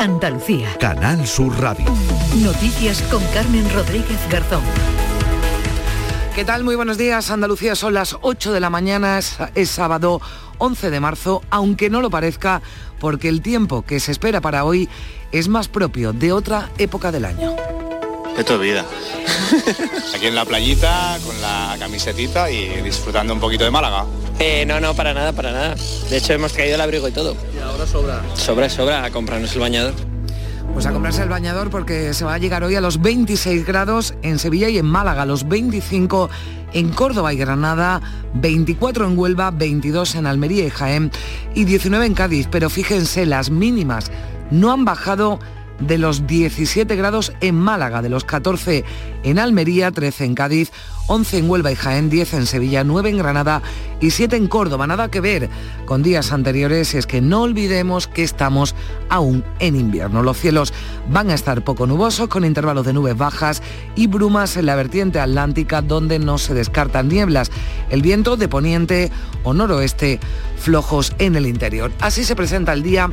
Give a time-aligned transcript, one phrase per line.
[0.00, 0.74] Andalucía.
[0.80, 1.84] Canal Sur Radio.
[2.36, 4.62] Noticias con Carmen Rodríguez Garzón.
[6.34, 6.64] ¿Qué tal?
[6.64, 7.30] Muy buenos días.
[7.30, 10.22] Andalucía son las 8 de la mañana, es, es, sábado
[10.56, 12.62] 11 de marzo, aunque no lo parezca,
[12.98, 14.88] porque el tiempo que se espera para hoy
[15.32, 17.54] es más propio de otra época del año.
[18.38, 18.86] Esto es vida.
[20.14, 24.06] Aquí en la playita, con la camisetita y disfrutando un poquito de Málaga.
[24.42, 25.74] Eh, no, no, para nada, para nada.
[26.08, 27.36] De hecho, hemos traído el abrigo y todo.
[27.54, 28.22] Y ahora sobra.
[28.34, 29.92] Sobra, sobra, a comprarnos el bañador.
[30.72, 34.14] Pues a comprarse el bañador porque se va a llegar hoy a los 26 grados
[34.22, 36.30] en Sevilla y en Málaga, los 25
[36.72, 38.00] en Córdoba y Granada,
[38.34, 41.10] 24 en Huelva, 22 en Almería y Jaén
[41.54, 42.48] y 19 en Cádiz.
[42.50, 44.10] Pero fíjense, las mínimas
[44.50, 45.38] no han bajado
[45.80, 48.84] de los 17 grados en Málaga, de los 14
[49.22, 50.72] en Almería, 13 en Cádiz,
[51.06, 53.62] 11 en Huelva y Jaén, 10 en Sevilla, 9 en Granada
[54.00, 54.86] y 7 en Córdoba.
[54.86, 55.50] Nada que ver
[55.84, 58.76] con días anteriores, es que no olvidemos que estamos
[59.08, 60.22] aún en invierno.
[60.22, 60.72] Los cielos
[61.10, 63.60] van a estar poco nubosos, con intervalos de nubes bajas
[63.96, 67.50] y brumas en la vertiente atlántica, donde no se descartan nieblas.
[67.90, 69.10] El viento de poniente
[69.42, 70.20] o noroeste
[70.56, 71.90] flojos en el interior.
[72.00, 73.10] Así se presenta el día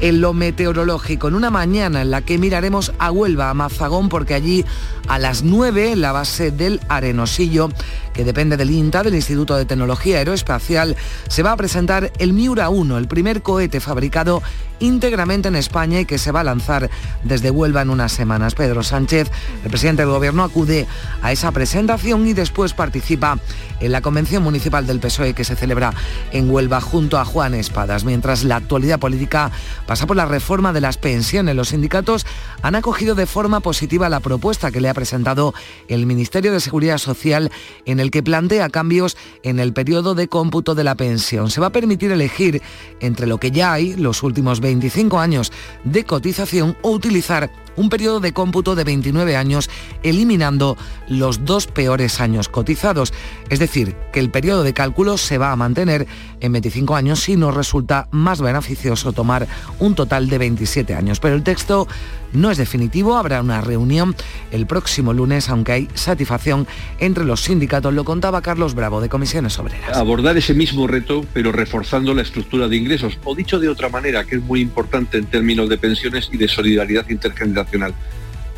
[0.00, 4.34] en lo meteorológico, en una mañana en la que miraremos a Huelva, a Mazagón, porque
[4.34, 4.64] allí
[5.06, 7.68] a las 9, en la base del Arenosillo,
[8.12, 10.96] que depende del INTA, del Instituto de Tecnología Aeroespacial,
[11.28, 14.42] se va a presentar el Miura 1, el primer cohete fabricado
[14.80, 16.90] íntegramente en España y que se va a lanzar
[17.24, 18.54] desde Huelva en unas semanas.
[18.54, 19.30] Pedro Sánchez,
[19.64, 20.86] el presidente del Gobierno, acude
[21.22, 23.38] a esa presentación y después participa
[23.80, 25.92] en la Convención Municipal del PSOE que se celebra
[26.32, 28.04] en Huelva junto a Juan Espadas.
[28.04, 29.50] Mientras la actualidad política
[29.86, 32.26] pasa por la reforma de las pensiones, los sindicatos
[32.62, 35.54] han acogido de forma positiva la propuesta que le ha presentado
[35.88, 37.50] el Ministerio de Seguridad Social
[37.84, 41.50] en el que plantea cambios en el periodo de cómputo de la pensión.
[41.50, 42.62] Se va a permitir elegir
[43.00, 45.52] entre lo que ya hay, los últimos 25 años
[45.84, 49.70] de cotización, o utilizar un periodo de cómputo de 29 años,
[50.02, 50.76] eliminando
[51.08, 53.14] los dos peores años cotizados.
[53.48, 56.06] Es decir, que el periodo de cálculo se va a mantener
[56.40, 59.46] en 25 años si nos resulta más beneficioso tomar
[59.78, 61.20] un total de 27 años.
[61.20, 61.86] Pero el texto
[62.32, 64.14] no es definitivo, habrá una reunión
[64.50, 66.66] el próximo lunes, aunque hay satisfacción
[66.98, 69.96] entre los sindicatos, lo contaba Carlos Bravo de Comisiones Obreras.
[69.96, 74.24] Abordar ese mismo reto, pero reforzando la estructura de ingresos, o dicho de otra manera,
[74.24, 77.94] que es muy importante en términos de pensiones y de solidaridad intergeneracional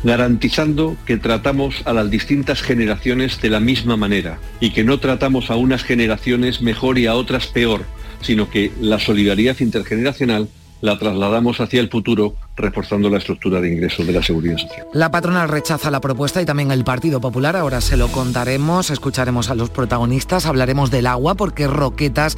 [0.03, 5.51] garantizando que tratamos a las distintas generaciones de la misma manera y que no tratamos
[5.51, 7.85] a unas generaciones mejor y a otras peor,
[8.21, 10.49] sino que la solidaridad intergeneracional
[10.81, 14.87] la trasladamos hacia el futuro reforzando la estructura de ingresos de la seguridad social.
[14.93, 17.55] La patronal rechaza la propuesta y también el Partido Popular.
[17.55, 22.37] Ahora se lo contaremos, escucharemos a los protagonistas, hablaremos del agua porque Roquetas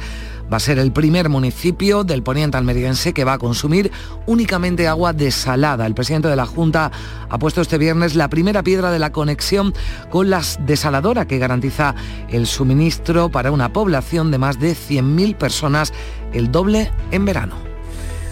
[0.52, 3.90] va a ser el primer municipio del poniente almeriense que va a consumir
[4.26, 5.86] únicamente agua desalada.
[5.86, 6.92] El presidente de la Junta
[7.28, 9.72] ha puesto este viernes la primera piedra de la conexión
[10.10, 11.94] con la desaladora que garantiza
[12.28, 15.92] el suministro para una población de más de 100.000 personas,
[16.32, 17.73] el doble en verano.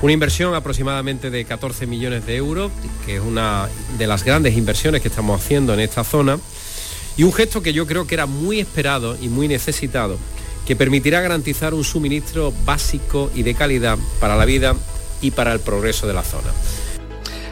[0.02, 2.72] Una inversión aproximadamente de 14 millones de euros,
[3.06, 3.68] que es una
[3.98, 6.40] de las grandes inversiones que estamos haciendo en esta zona,
[7.16, 10.18] y un gesto que yo creo que era muy esperado y muy necesitado,
[10.66, 14.74] que permitirá garantizar un suministro básico y de calidad para la vida
[15.20, 16.50] y para el progreso de la zona.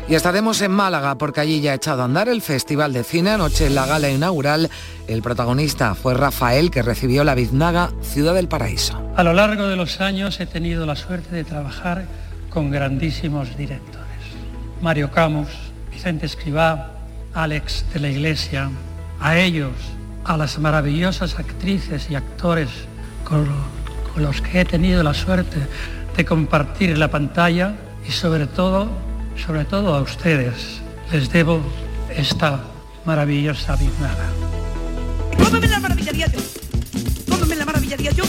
[0.09, 3.31] Y estaremos en Málaga porque allí ya ha echado a andar el Festival de Cine.
[3.31, 4.69] Anoche en la gala inaugural
[5.07, 9.01] el protagonista fue Rafael que recibió la Biznaga Ciudad del Paraíso.
[9.15, 12.07] A lo largo de los años he tenido la suerte de trabajar
[12.51, 14.07] con grandísimos directores.
[14.83, 15.49] Mario Camus,
[15.91, 16.93] Vicente Escribá,
[17.33, 18.71] Alex de la Iglesia,
[19.21, 19.73] a ellos,
[20.25, 22.69] a las maravillosas actrices y actores
[23.25, 23.49] con,
[24.17, 25.59] los que he tenido la suerte
[26.17, 27.75] de compartir la pantalla
[28.07, 28.89] y sobre todo,
[29.37, 30.81] sobre todo a ustedes,
[31.13, 31.61] les debo
[32.15, 32.61] esta
[33.05, 34.27] maravillosa biznaga.
[35.39, 36.41] ¿Cómo me la maravillaría yo?
[37.29, 38.25] ¿Cómo me la maravillaría yo?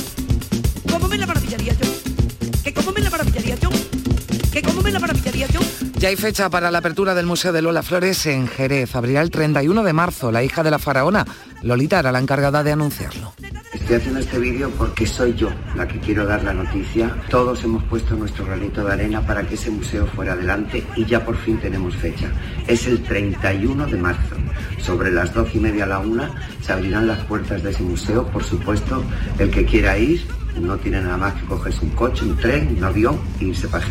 [5.12, 5.60] La maravillaría yo?
[5.98, 8.96] Ya hay fecha para la apertura del Museo de Lola Flores en Jerez.
[8.96, 10.32] Abrirá el 31 de marzo.
[10.32, 11.26] La hija de la faraona,
[11.62, 13.34] Lolita, era la encargada de anunciarlo.
[13.74, 17.16] Estoy haciendo este vídeo porque soy yo la que quiero dar la noticia.
[17.30, 21.24] Todos hemos puesto nuestro granito de arena para que ese museo fuera adelante y ya
[21.24, 22.32] por fin tenemos fecha.
[22.68, 24.36] Es el 31 de marzo.
[24.80, 26.32] Sobre las 12 y media a la una
[26.62, 28.28] se abrirán las puertas de ese museo.
[28.28, 29.04] Por supuesto,
[29.40, 30.26] el que quiera ir
[30.60, 33.86] no tiene nada más que cogerse un coche, un tren, un avión e irse para.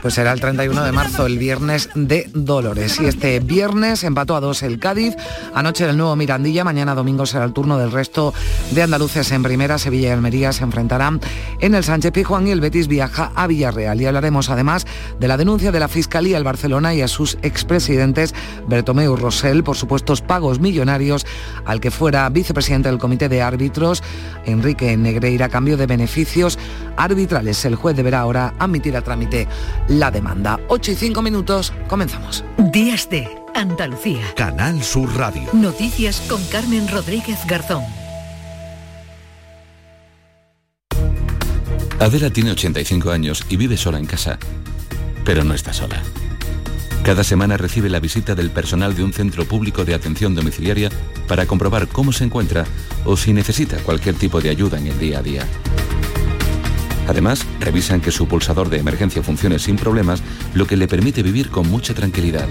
[0.00, 3.00] Pues será el 31 de marzo, el viernes de Dolores.
[3.00, 5.16] Y este viernes empató a dos el Cádiz,
[5.54, 8.32] anoche el nuevo Mirandilla, mañana domingo será el turno del resto
[8.72, 11.20] de andaluces en primera, Sevilla y Almería se enfrentarán
[11.60, 14.00] en el Sánchez Pijuán y el Betis viaja a Villarreal.
[14.00, 14.86] Y hablaremos además
[15.18, 18.34] de la denuncia de la Fiscalía al Barcelona y a sus expresidentes
[18.68, 21.26] Bertomeu Rosell por supuestos pagos millonarios
[21.64, 24.02] al que fuera vicepresidente del Comité de Árbitros,
[24.46, 26.03] Enrique Negreira, a cambio de beneficios
[26.96, 27.64] arbitrales.
[27.64, 29.48] El juez deberá ahora admitir a trámite
[29.88, 30.60] la demanda.
[30.68, 32.44] 8 y 5 minutos, comenzamos.
[32.58, 34.22] Días de Andalucía.
[34.36, 35.48] Canal Sur Radio.
[35.52, 37.84] Noticias con Carmen Rodríguez Garzón.
[42.00, 44.38] Adela tiene 85 años y vive sola en casa,
[45.24, 46.02] pero no está sola.
[47.04, 50.90] Cada semana recibe la visita del personal de un centro público de atención domiciliaria
[51.28, 52.64] para comprobar cómo se encuentra
[53.04, 55.46] o si necesita cualquier tipo de ayuda en el día a día.
[57.08, 60.22] Además, revisan que su pulsador de emergencia funcione sin problemas,
[60.54, 62.48] lo que le permite vivir con mucha tranquilidad.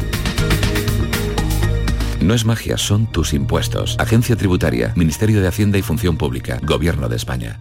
[2.22, 3.98] No es magia, son tus impuestos.
[4.00, 7.60] Agencia Tributaria, Ministerio de Hacienda y Función Pública, Gobierno de España.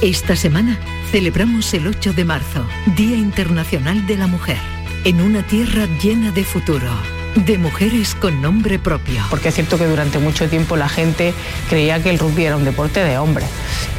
[0.00, 0.78] Esta semana
[1.10, 2.64] celebramos el 8 de marzo,
[2.96, 4.58] Día Internacional de la Mujer,
[5.04, 6.90] en una tierra llena de futuro,
[7.34, 9.22] de mujeres con nombre propio.
[9.30, 11.32] Porque es cierto que durante mucho tiempo la gente
[11.68, 13.48] creía que el rugby era un deporte de hombres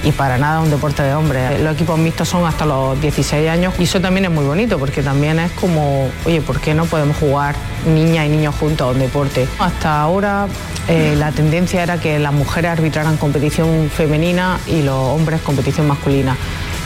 [0.03, 1.59] y para nada un deporte de hombres.
[1.61, 5.01] Los equipos mixtos son hasta los 16 años y eso también es muy bonito porque
[5.01, 7.55] también es como, oye, ¿por qué no podemos jugar
[7.87, 9.47] niñas y niños juntos a un deporte?
[9.59, 10.47] Hasta ahora
[10.87, 16.37] eh, la tendencia era que las mujeres arbitraran competición femenina y los hombres competición masculina.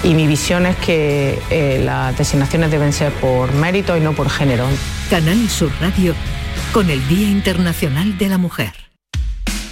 [0.03, 4.29] Y mi visión es que eh, las designaciones deben ser por mérito y no por
[4.29, 4.65] género.
[5.09, 6.13] Canal Sur Radio
[6.73, 8.86] con el Día Internacional de la Mujer.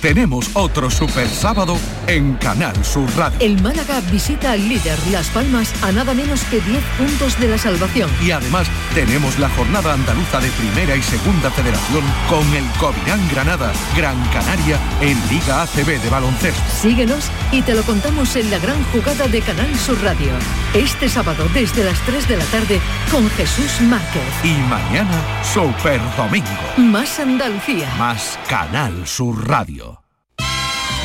[0.06, 3.40] Tenemos otro super sábado en Canal Sur Radio.
[3.40, 7.58] El Málaga visita al líder Las Palmas a nada menos que 10 puntos de la
[7.58, 8.08] salvación.
[8.22, 13.74] Y además tenemos la jornada andaluza de Primera y Segunda Federación con el Covirán Granada,
[13.98, 16.62] Gran Canaria en Liga ACB de baloncesto.
[16.72, 20.34] Síguenos y te lo contamos en la gran jugada de Canal Sur Radio.
[20.76, 22.80] Este sábado desde las 3 de la tarde
[23.10, 24.22] con Jesús Márquez.
[24.44, 26.48] Y mañana Super Domingo.
[26.78, 27.92] Más Andalucía.
[27.98, 29.95] Más Canal Sur Radio.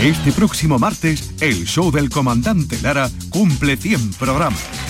[0.02, 4.89] Este próximo martes, el show del comandante Lara cumple 100 programas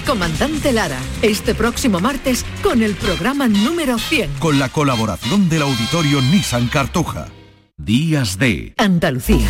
[0.00, 4.34] comandante Lara, este próximo martes con el programa número 100.
[4.38, 7.28] Con la colaboración del auditorio Nissan Cartuja.
[7.76, 9.48] Días de Andalucía.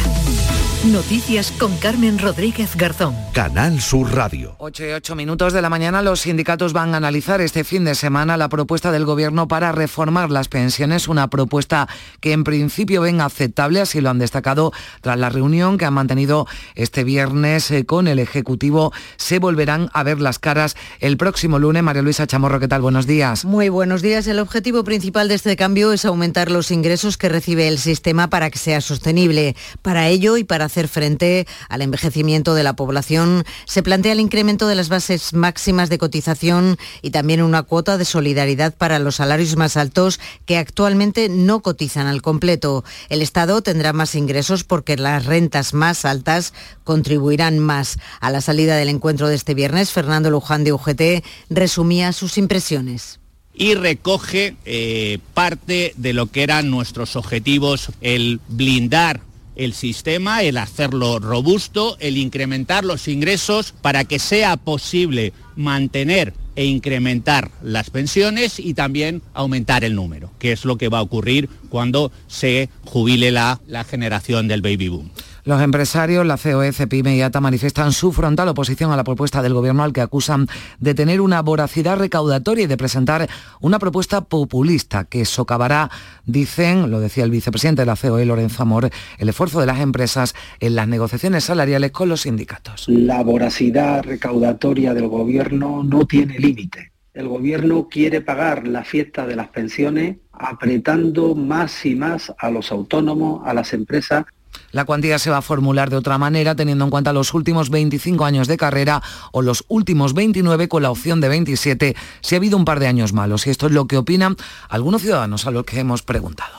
[0.84, 3.12] Noticias con Carmen Rodríguez Garzón.
[3.34, 4.54] Canal Sur Radio.
[4.58, 7.96] 8 y 8 minutos de la mañana los sindicatos van a analizar este fin de
[7.96, 11.88] semana la propuesta del gobierno para reformar las pensiones, una propuesta
[12.20, 16.46] que en principio ven aceptable, así lo han destacado tras la reunión que han mantenido
[16.76, 18.92] este viernes eh, con el Ejecutivo.
[19.16, 21.82] Se volverán a ver las caras el próximo lunes.
[21.82, 22.82] María Luisa Chamorro, ¿qué tal?
[22.82, 23.44] Buenos días.
[23.44, 24.28] Muy buenos días.
[24.28, 28.48] El objetivo principal de este cambio es aumentar los ingresos que recibe el sistema para
[28.48, 29.56] que sea sostenible.
[29.82, 34.68] Para ello y para hacer frente al envejecimiento de la población, se plantea el incremento
[34.68, 39.56] de las bases máximas de cotización y también una cuota de solidaridad para los salarios
[39.56, 42.84] más altos que actualmente no cotizan al completo.
[43.08, 46.52] El Estado tendrá más ingresos porque las rentas más altas
[46.84, 47.98] contribuirán más.
[48.20, 53.18] A la salida del encuentro de este viernes, Fernando Luján de UGT resumía sus impresiones
[53.58, 59.20] y recoge eh, parte de lo que eran nuestros objetivos, el blindar
[59.58, 66.64] el sistema, el hacerlo robusto, el incrementar los ingresos para que sea posible mantener e
[66.64, 71.48] incrementar las pensiones y también aumentar el número, que es lo que va a ocurrir
[71.68, 75.10] cuando se jubile la, la generación del baby boom.
[75.49, 79.55] Los empresarios, la COE, CEPIME y ATA manifiestan su frontal oposición a la propuesta del
[79.55, 80.47] Gobierno al que acusan
[80.78, 83.26] de tener una voracidad recaudatoria y de presentar
[83.62, 85.90] una propuesta populista que socavará,
[86.26, 90.35] dicen, lo decía el vicepresidente de la COE, Lorenzo Amor, el esfuerzo de las empresas
[90.61, 92.85] en las negociaciones salariales con los sindicatos.
[92.87, 96.93] La voracidad recaudatoria del Gobierno no tiene límite.
[97.14, 102.71] El Gobierno quiere pagar la fiesta de las pensiones apretando más y más a los
[102.71, 104.26] autónomos, a las empresas
[104.72, 108.24] La cuantía se va a formular de otra manera teniendo en cuenta los últimos 25
[108.24, 112.56] años de carrera o los últimos 29 con la opción de 27 si ha habido
[112.56, 113.46] un par de años malos.
[113.46, 114.36] Y esto es lo que opinan
[114.68, 116.58] algunos ciudadanos a los que hemos preguntado.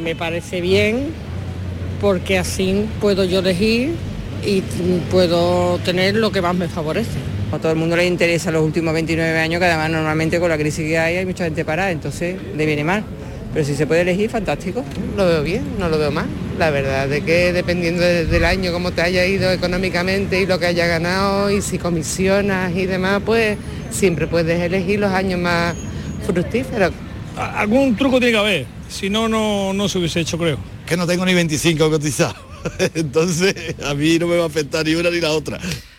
[0.00, 1.08] Me parece bien
[2.00, 3.94] porque así puedo yo elegir
[4.44, 4.60] y
[5.10, 7.18] puedo tener lo que más me favorece.
[7.52, 10.56] A todo el mundo le interesa los últimos 29 años, que además normalmente con la
[10.56, 13.04] crisis que hay hay mucha gente parada, entonces le viene mal.
[13.52, 14.84] Pero si se puede elegir, fantástico.
[15.16, 16.26] Lo veo bien, no lo veo mal.
[16.58, 20.66] La verdad de que dependiendo del año, cómo te haya ido económicamente y lo que
[20.66, 23.58] haya ganado y si comisionas y demás, pues
[23.90, 25.74] siempre puedes elegir los años más
[26.26, 26.92] fructíferos.
[27.36, 30.58] Algún truco tiene que haber, si no, no, no se hubiese hecho, creo.
[30.86, 32.36] Que no tengo ni 25 cotizados,
[32.94, 33.54] entonces
[33.84, 35.58] a mí no me va a afectar ni una ni la otra.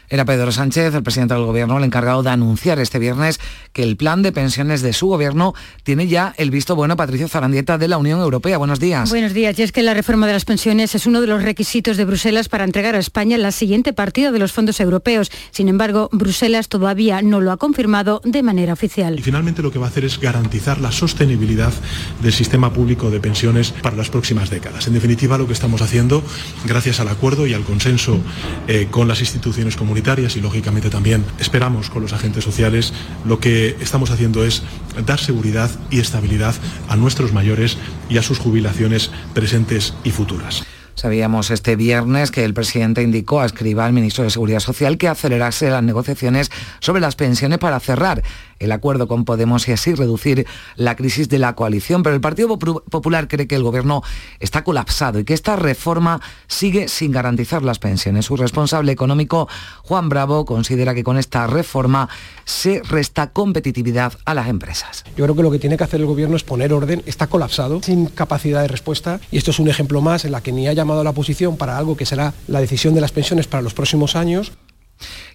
[0.09, 3.39] Era Pedro Sánchez, el presidente del gobierno, el encargado de anunciar este viernes
[3.71, 7.77] que el plan de pensiones de su gobierno tiene ya el visto bueno Patricio Zarandieta
[7.77, 8.57] de la Unión Europea.
[8.57, 9.09] Buenos días.
[9.09, 9.57] Buenos días.
[9.57, 12.49] Y es que la reforma de las pensiones es uno de los requisitos de Bruselas
[12.49, 15.31] para entregar a España la siguiente partida de los fondos europeos.
[15.51, 19.17] Sin embargo, Bruselas todavía no lo ha confirmado de manera oficial.
[19.17, 21.73] Y finalmente lo que va a hacer es garantizar la sostenibilidad
[22.21, 24.87] del sistema público de pensiones para las próximas décadas.
[24.87, 26.23] En definitiva, lo que estamos haciendo,
[26.65, 28.19] gracias al acuerdo y al consenso
[28.67, 32.93] eh, con las instituciones comunitarias, y lógicamente también esperamos con los agentes sociales,
[33.25, 34.63] lo que estamos haciendo es
[35.05, 36.55] dar seguridad y estabilidad
[36.89, 37.77] a nuestros mayores
[38.09, 40.63] y a sus jubilaciones presentes y futuras.
[40.95, 45.07] Sabíamos este viernes que el presidente indicó a Escriba, al ministro de Seguridad Social, que
[45.07, 48.23] acelerase las negociaciones sobre las pensiones para cerrar
[48.63, 52.03] el acuerdo con Podemos y así reducir la crisis de la coalición.
[52.03, 54.01] Pero el Partido Popular cree que el gobierno
[54.39, 58.25] está colapsado y que esta reforma sigue sin garantizar las pensiones.
[58.25, 59.47] Su responsable económico,
[59.83, 62.09] Juan Bravo, considera que con esta reforma
[62.45, 65.03] se resta competitividad a las empresas.
[65.15, 67.03] Yo creo que lo que tiene que hacer el gobierno es poner orden.
[67.05, 70.51] Está colapsado, sin capacidad de respuesta y esto es un ejemplo más en la que
[70.51, 73.47] ni ha llamado a la oposición para algo que será la decisión de las pensiones
[73.47, 74.51] para los próximos años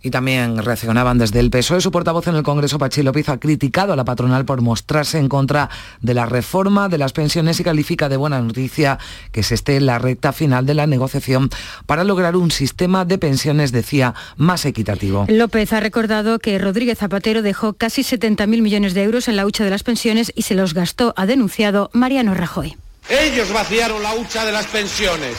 [0.03, 1.81] y también reaccionaban desde el PSOE.
[1.81, 5.29] Su portavoz en el Congreso, Pachi López, ha criticado a la patronal por mostrarse en
[5.29, 5.71] contra
[6.01, 8.99] de la reforma de las pensiones y califica de buena noticia
[9.33, 11.51] que se esté en la recta final de la negociación
[11.87, 15.27] para lograr un sistema de pensiones, decía, más equitativo.
[15.29, 19.65] López ha recordado que Rodríguez Zapatero dejó casi 70.000 millones de euros en la hucha
[19.65, 22.77] de las pensiones y se los gastó, ha denunciado Mariano Rajoy.
[23.09, 25.37] Ellos vaciaron la hucha de las pensiones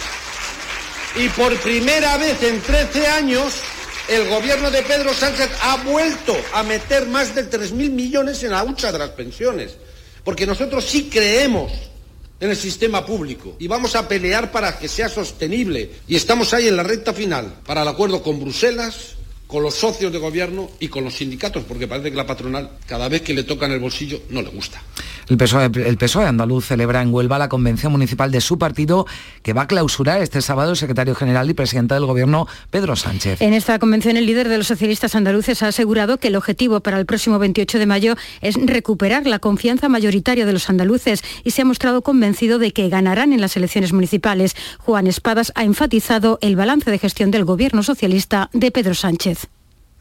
[1.15, 3.61] y por primera vez en 13 años
[4.09, 8.63] el gobierno de Pedro Sánchez ha vuelto a meter más de 3.000 millones en la
[8.63, 9.77] hucha de las pensiones,
[10.23, 11.71] porque nosotros sí creemos
[12.39, 15.91] en el sistema público y vamos a pelear para que sea sostenible.
[16.07, 20.11] Y estamos ahí en la recta final para el acuerdo con Bruselas, con los socios
[20.11, 23.43] de gobierno y con los sindicatos, porque parece que la patronal, cada vez que le
[23.43, 24.81] tocan el bolsillo, no le gusta.
[25.29, 29.05] El PSOE, el PSOE andaluz celebra en Huelva la convención municipal de su partido
[29.43, 33.39] que va a clausurar este sábado el secretario general y presidente del gobierno, Pedro Sánchez.
[33.39, 36.97] En esta convención el líder de los socialistas andaluces ha asegurado que el objetivo para
[36.97, 41.61] el próximo 28 de mayo es recuperar la confianza mayoritaria de los andaluces y se
[41.61, 44.55] ha mostrado convencido de que ganarán en las elecciones municipales.
[44.79, 49.47] Juan Espadas ha enfatizado el balance de gestión del gobierno socialista de Pedro Sánchez.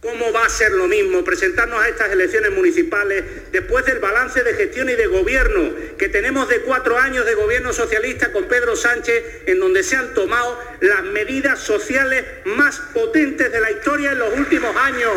[0.00, 4.54] ¿Cómo va a ser lo mismo presentarnos a estas elecciones municipales después del balance de
[4.54, 9.42] gestión y de gobierno que tenemos de cuatro años de gobierno socialista con Pedro Sánchez,
[9.46, 14.38] en donde se han tomado las medidas sociales más potentes de la historia en los
[14.38, 15.14] últimos años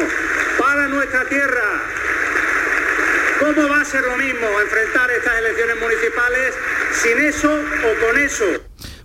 [0.57, 1.83] para nuestra tierra?
[3.39, 6.55] ¿Cómo va a ser lo mismo enfrentar estas elecciones municipales
[7.03, 8.45] sin eso o con eso?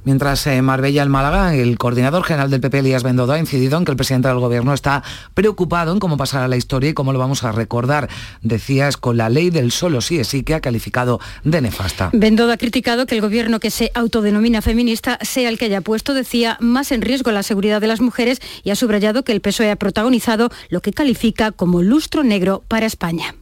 [0.06, 3.84] Mientras en Marbella, el Málaga, el coordinador general del PP, Elías Bendodo, ha incidido en
[3.84, 5.02] que el presidente del gobierno está
[5.34, 8.08] preocupado en cómo pasará la historia y cómo lo vamos a recordar.
[8.40, 12.10] Decía, es con la ley del solo sí es sí que ha calificado de nefasta.
[12.12, 16.14] Bendodo ha criticado que el gobierno que se autodenomina feminista sea el que haya puesto,
[16.14, 19.72] decía, más en riesgo la seguridad de las mujeres y ha subrayado que el PSOE
[19.72, 23.34] ha protagonizado lo que califica como lustro negro para España.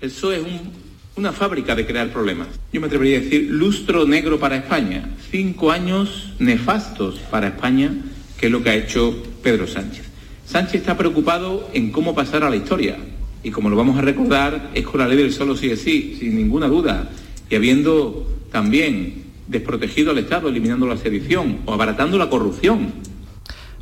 [0.00, 2.48] El PSOE es un una fábrica de crear problemas.
[2.72, 7.92] Yo me atrevería a decir lustro negro para España, cinco años nefastos para España,
[8.38, 10.06] que es lo que ha hecho Pedro Sánchez.
[10.46, 12.96] Sánchez está preocupado en cómo pasar a la historia
[13.42, 16.16] y como lo vamos a recordar es con la ley del solo sí es sí,
[16.18, 17.10] sin ninguna duda,
[17.50, 22.92] y habiendo también desprotegido al Estado, eliminando la sedición o abaratando la corrupción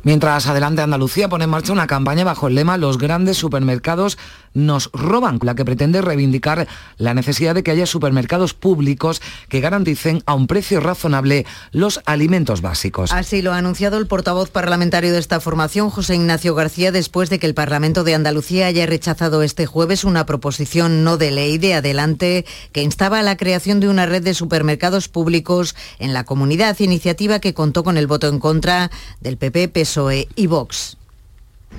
[0.03, 4.17] Mientras adelante Andalucía pone en marcha una campaña bajo el lema Los grandes supermercados
[4.53, 6.67] nos roban, la que pretende reivindicar
[6.97, 12.61] la necesidad de que haya supermercados públicos que garanticen a un precio razonable los alimentos
[12.61, 13.11] básicos.
[13.11, 17.39] Así lo ha anunciado el portavoz parlamentario de esta formación, José Ignacio García, después de
[17.39, 21.75] que el Parlamento de Andalucía haya rechazado este jueves una proposición no de ley de
[21.75, 26.79] adelante que instaba a la creación de una red de supermercados públicos en la comunidad,
[26.79, 30.97] iniciativa que contó con el voto en contra del PP, PSOE y Vox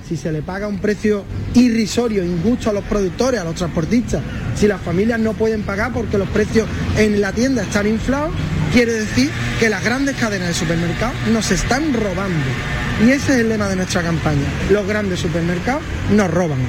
[0.07, 1.23] si se le paga un precio
[1.53, 4.21] irrisorio, injusto a los productores, a los transportistas,
[4.55, 8.31] si las familias no pueden pagar porque los precios en la tienda están inflados,
[8.71, 12.45] quiere decir que las grandes cadenas de supermercados nos están robando.
[13.05, 14.45] Y ese es el lema de nuestra campaña.
[14.69, 15.81] Los grandes supermercados
[16.11, 16.59] nos roban.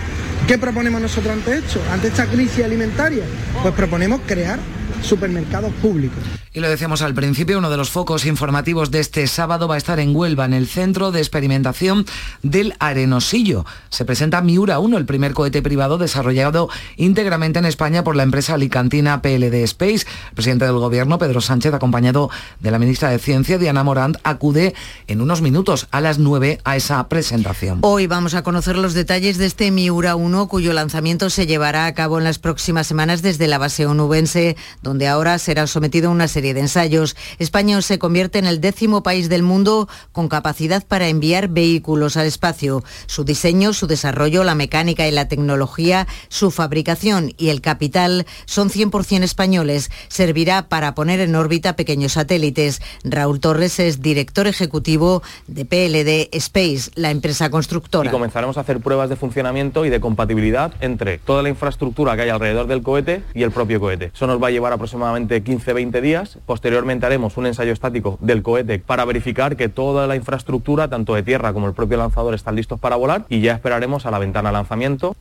[0.47, 1.81] ¿Qué proponemos nosotros ante esto?
[1.93, 3.25] Ante esta crisis alimentaria?
[3.63, 4.59] Pues proponemos crear
[5.03, 6.44] supermercados públicos.
[6.57, 9.79] Y lo decíamos al principio, uno de los focos informativos de este sábado va a
[9.79, 12.07] estar en Huelva, en el Centro de Experimentación
[12.45, 13.67] del Arenosillo.
[13.91, 18.55] Se presenta Miura 1, el primer cohete privado desarrollado íntegramente en España por la empresa
[18.55, 20.07] alicantina PLD Space.
[20.29, 22.31] El presidente del Gobierno, Pedro Sánchez, acompañado
[22.61, 24.77] de la ministra de Ciencia, Diana Morant, acude
[25.09, 27.81] en unos minutos a las 9 a esa presentación.
[27.81, 31.95] Hoy vamos a conocer los detalles de este Miura 1, cuyo lanzamiento se llevará a
[31.95, 36.29] cabo en las próximas semanas desde la base onubense, donde ahora será sometido a una
[36.29, 37.17] serie de ensayos.
[37.39, 42.27] España se convierte en el décimo país del mundo con capacidad para enviar vehículos al
[42.27, 42.85] espacio.
[43.07, 48.69] Su diseño, su desarrollo, la mecánica y la tecnología, su fabricación y el capital son
[48.69, 49.91] 100% españoles.
[50.09, 52.83] Servirá para poner en órbita pequeños satélites.
[53.05, 58.11] Raúl Torres es director ejecutivo de PLD Space, la empresa constructora.
[58.11, 62.23] Y comenzaremos a hacer pruebas de funcionamiento y de compatibilidad entre toda la infraestructura que
[62.23, 64.11] hay alrededor del cohete y el propio cohete.
[64.15, 68.79] Eso nos va a llevar aproximadamente 15-20 días Posteriormente haremos un ensayo estático del cohete
[68.79, 72.79] para verificar que toda la infraestructura, tanto de tierra como el propio lanzador, están listos
[72.81, 75.17] para volar y ya esperaremos a la ventana de lanzamiento.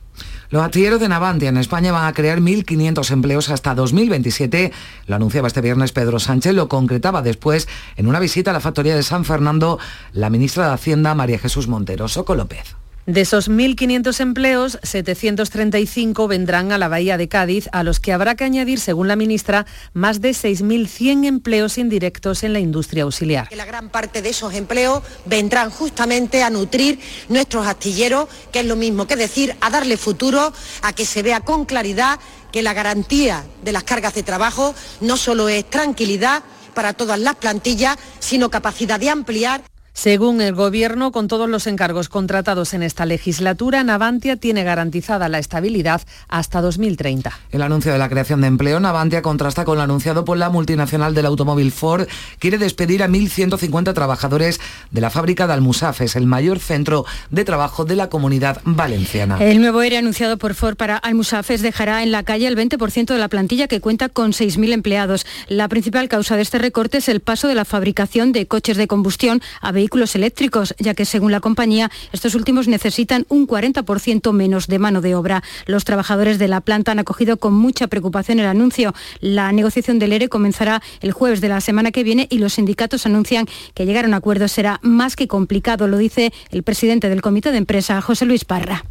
[0.50, 4.72] Los astilleros de Navantia en España van a crear 1.500 empleos hasta 2027.
[5.06, 8.94] Lo anunciaba este viernes Pedro Sánchez, lo concretaba después en una visita a la factoría
[8.94, 9.78] de San Fernando
[10.12, 12.08] la ministra de Hacienda María Jesús Montero.
[12.08, 12.83] Soco López.
[13.06, 18.34] De esos 1.500 empleos, 735 vendrán a la Bahía de Cádiz, a los que habrá
[18.34, 23.48] que añadir, según la ministra, más de 6.100 empleos indirectos en la industria auxiliar.
[23.54, 28.74] La gran parte de esos empleos vendrán justamente a nutrir nuestros astilleros, que es lo
[28.74, 32.18] mismo que decir, a darle futuro, a que se vea con claridad
[32.52, 36.42] que la garantía de las cargas de trabajo no solo es tranquilidad
[36.72, 39.62] para todas las plantillas, sino capacidad de ampliar
[39.94, 45.38] según el Gobierno, con todos los encargos contratados en esta legislatura, Navantia tiene garantizada la
[45.38, 47.32] estabilidad hasta 2030.
[47.52, 51.14] El anuncio de la creación de empleo Navantia contrasta con lo anunciado por la multinacional
[51.14, 52.08] del automóvil Ford.
[52.40, 57.84] Quiere despedir a 1.150 trabajadores de la fábrica de Almusafes, el mayor centro de trabajo
[57.84, 59.38] de la comunidad valenciana.
[59.38, 63.18] El nuevo ERE anunciado por Ford para Almusafes dejará en la calle el 20% de
[63.18, 65.24] la plantilla que cuenta con 6.000 empleados.
[65.46, 68.88] La principal causa de este recorte es el paso de la fabricación de coches de
[68.88, 69.83] combustión a vehículos
[70.14, 75.14] eléctricos, ya que según la compañía, estos últimos necesitan un 40% menos de mano de
[75.14, 75.42] obra.
[75.66, 78.94] Los trabajadores de la planta han acogido con mucha preocupación el anuncio.
[79.20, 83.06] La negociación del ERE comenzará el jueves de la semana que viene y los sindicatos
[83.06, 87.22] anuncian que llegar a un acuerdo será más que complicado, lo dice el presidente del
[87.22, 88.84] comité de empresa, José Luis Parra.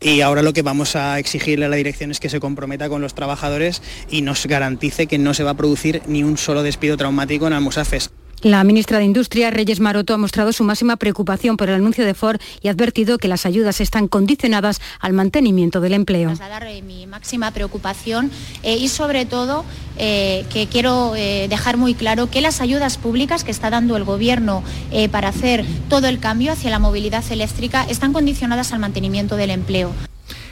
[0.00, 3.00] Y ahora lo que vamos a exigirle a la dirección es que se comprometa con
[3.00, 6.96] los trabajadores y nos garantice que no se va a producir ni un solo despido
[6.96, 8.10] traumático en Almusafes.
[8.44, 12.12] La ministra de Industria, Reyes Maroto, ha mostrado su máxima preocupación por el anuncio de
[12.12, 16.28] Ford y ha advertido que las ayudas están condicionadas al mantenimiento del empleo.
[16.28, 18.30] Trasladar eh, mi máxima preocupación
[18.62, 19.64] eh, y sobre todo
[19.96, 24.62] eh, que quiero dejar muy claro que las ayudas públicas que está dando el Gobierno
[25.10, 29.90] para hacer todo el cambio hacia la movilidad eléctrica están condicionadas al mantenimiento del empleo.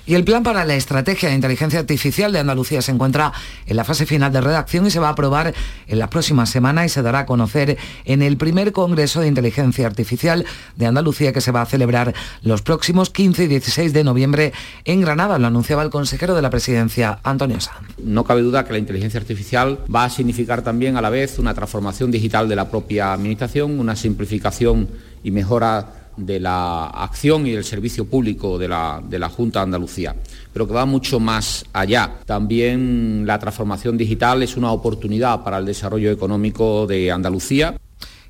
[0.04, 3.32] Y el plan para la estrategia de inteligencia artificial de Andalucía se encuentra
[3.66, 5.54] en la fase final de redacción y se va a aprobar
[5.86, 9.86] en la próxima semana y se dará a conocer en el primer Congreso de Inteligencia
[9.86, 14.52] Artificial de Andalucía que se va a celebrar los próximos 15 y 16 de noviembre
[14.84, 15.38] en Granada.
[15.38, 17.86] Lo anunciaba el consejero de la presidencia, Antonio Sanz.
[18.02, 21.54] No cabe duda que la inteligencia artificial va a significar también a la vez una
[21.54, 24.88] transformación digital de la propia administración, una simplificación
[25.22, 29.64] y mejora de la acción y del servicio público de la, de la Junta de
[29.64, 30.14] Andalucía,
[30.52, 32.18] pero que va mucho más allá.
[32.26, 37.76] También la transformación digital es una oportunidad para el desarrollo económico de Andalucía.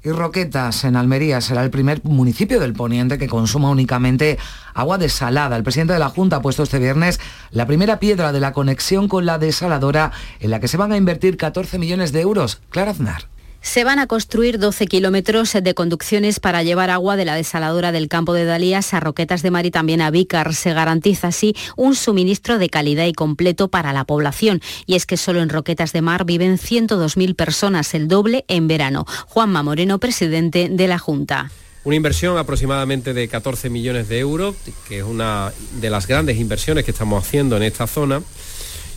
[0.05, 4.37] Y Roquetas, en Almería, será el primer municipio del poniente que consuma únicamente
[4.75, 5.57] agua desalada.
[5.57, 7.21] El presidente de la Junta ha puesto este viernes
[7.53, 10.97] la primera piedra de la conexión con la desaladora en la que se van a
[10.97, 12.61] invertir 14 millones de euros.
[12.71, 13.32] Clara Aznar.
[13.63, 18.09] Se van a construir 12 kilómetros de conducciones para llevar agua de la desaladora del
[18.09, 20.53] campo de Dalías a Roquetas de Mar y también a Vícar.
[20.53, 24.61] Se garantiza así un suministro de calidad y completo para la población.
[24.85, 29.07] Y es que solo en Roquetas de Mar viven 102.000 personas, el doble en verano.
[29.29, 31.51] Juanma Moreno, presidente de la Junta.
[31.85, 34.57] Una inversión aproximadamente de 14 millones de euros,
[34.89, 38.23] que es una de las grandes inversiones que estamos haciendo en esta zona,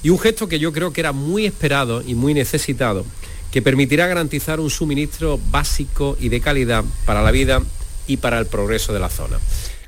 [0.02, 3.06] y un gesto que yo creo que era muy esperado y muy necesitado
[3.56, 7.62] que permitirá garantizar un suministro básico y de calidad para la vida
[8.06, 9.40] y para el progreso de la zona.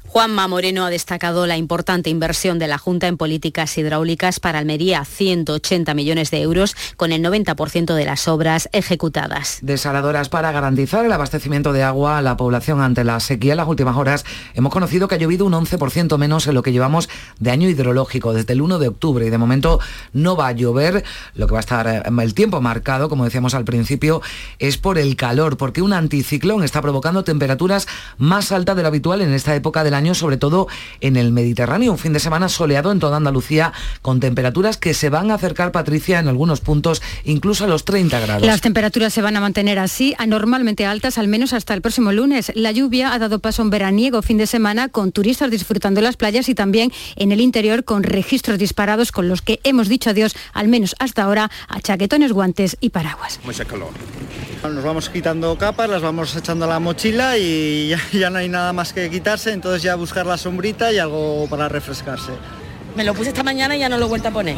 [0.07, 5.03] Juanma Moreno ha destacado la importante inversión de la Junta en políticas hidráulicas para Almería,
[5.03, 9.59] 180 millones de euros, con el 90% de las obras ejecutadas.
[9.61, 13.53] Desaladoras para garantizar el abastecimiento de agua a la población ante la sequía.
[13.53, 16.71] En las últimas horas hemos conocido que ha llovido un 11% menos en lo que
[16.71, 19.27] llevamos de año hidrológico, desde el 1 de octubre.
[19.27, 19.79] Y de momento
[20.13, 21.03] no va a llover.
[21.35, 24.21] Lo que va a estar eh, el tiempo marcado, como decíamos al principio,
[24.57, 29.21] es por el calor, porque un anticiclón está provocando temperaturas más altas de lo habitual
[29.21, 30.67] en esta época del año, sobre todo
[31.01, 31.91] en el Mediterráneo.
[31.91, 35.71] Un fin de semana soleado en toda Andalucía, con temperaturas que se van a acercar,
[35.71, 38.47] Patricia, en algunos puntos, incluso a los 30 grados.
[38.47, 42.51] Las temperaturas se van a mantener así, anormalmente altas, al menos hasta el próximo lunes.
[42.55, 46.17] La lluvia ha dado paso a un veraniego fin de semana, con turistas disfrutando las
[46.17, 50.35] playas y también en el interior con registros disparados con los que hemos dicho adiós,
[50.53, 53.39] al menos hasta ahora, a chaquetones, guantes y paraguas.
[53.43, 53.89] Mucha calor.
[54.63, 58.49] Nos vamos quitando capas, las vamos echando a la mochila y ya, ya no hay
[58.49, 62.31] nada más que quitarse, entonces ya buscar la sombrita y algo para refrescarse.
[62.95, 64.57] Me lo puse esta mañana y ya no lo he vuelto a poner.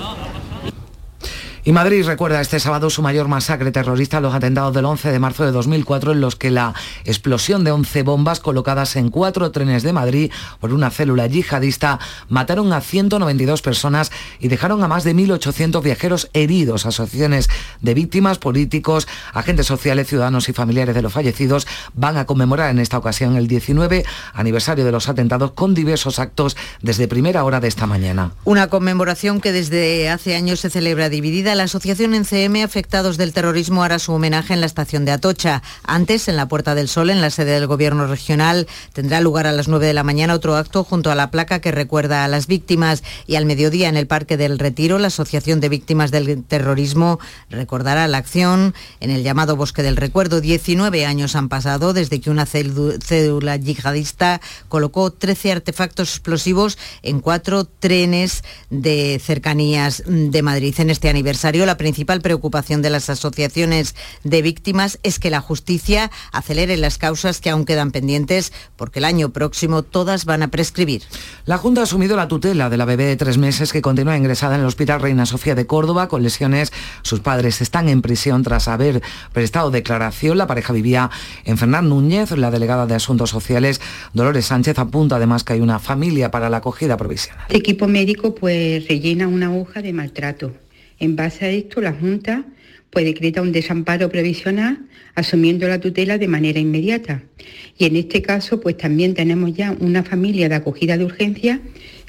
[1.65, 5.45] Y Madrid recuerda este sábado su mayor masacre terrorista, los atentados del 11 de marzo
[5.45, 9.91] de 2004, en los que la explosión de 11 bombas colocadas en cuatro trenes de
[9.91, 15.83] Madrid por una célula yihadista mataron a 192 personas y dejaron a más de 1.800
[15.83, 16.85] viajeros heridos.
[16.85, 17.49] Asociaciones
[17.81, 22.79] de víctimas, políticos, agentes sociales, ciudadanos y familiares de los fallecidos van a conmemorar en
[22.79, 27.67] esta ocasión el 19 aniversario de los atentados con diversos actos desde primera hora de
[27.67, 28.31] esta mañana.
[28.45, 33.83] Una conmemoración que desde hace años se celebra dividida la Asociación NCM Afectados del Terrorismo
[33.83, 35.63] hará su homenaje en la estación de Atocha.
[35.83, 39.51] Antes, en la Puerta del Sol, en la sede del Gobierno regional, tendrá lugar a
[39.51, 42.47] las 9 de la mañana otro acto junto a la placa que recuerda a las
[42.47, 43.03] víctimas.
[43.25, 48.07] Y al mediodía, en el Parque del Retiro, la Asociación de Víctimas del Terrorismo recordará
[48.07, 50.41] la acción en el llamado Bosque del Recuerdo.
[50.41, 57.65] 19 años han pasado desde que una cédula yihadista colocó 13 artefactos explosivos en cuatro
[57.65, 60.75] trenes de cercanías de Madrid.
[60.77, 66.11] En este aniversario, la principal preocupación de las asociaciones de víctimas es que la justicia
[66.33, 71.03] acelere las causas que aún quedan pendientes porque el año próximo todas van a prescribir.
[71.45, 74.55] La Junta ha asumido la tutela de la bebé de tres meses que continúa ingresada
[74.55, 76.73] en el Hospital Reina Sofía de Córdoba con lesiones.
[77.03, 80.37] Sus padres están en prisión tras haber prestado declaración.
[80.37, 81.09] La pareja vivía
[81.45, 83.79] en Fernán Núñez, la delegada de Asuntos Sociales,
[84.13, 87.45] Dolores Sánchez, apunta además que hay una familia para la acogida provisional.
[87.49, 90.51] El equipo médico pues rellena una hoja de maltrato
[90.99, 92.45] en base a esto, la Junta
[92.89, 94.79] pues decreta un desamparo provisional
[95.15, 97.21] asumiendo la tutela de manera inmediata.
[97.77, 101.59] Y en este caso, pues también tenemos ya una familia de acogida de urgencia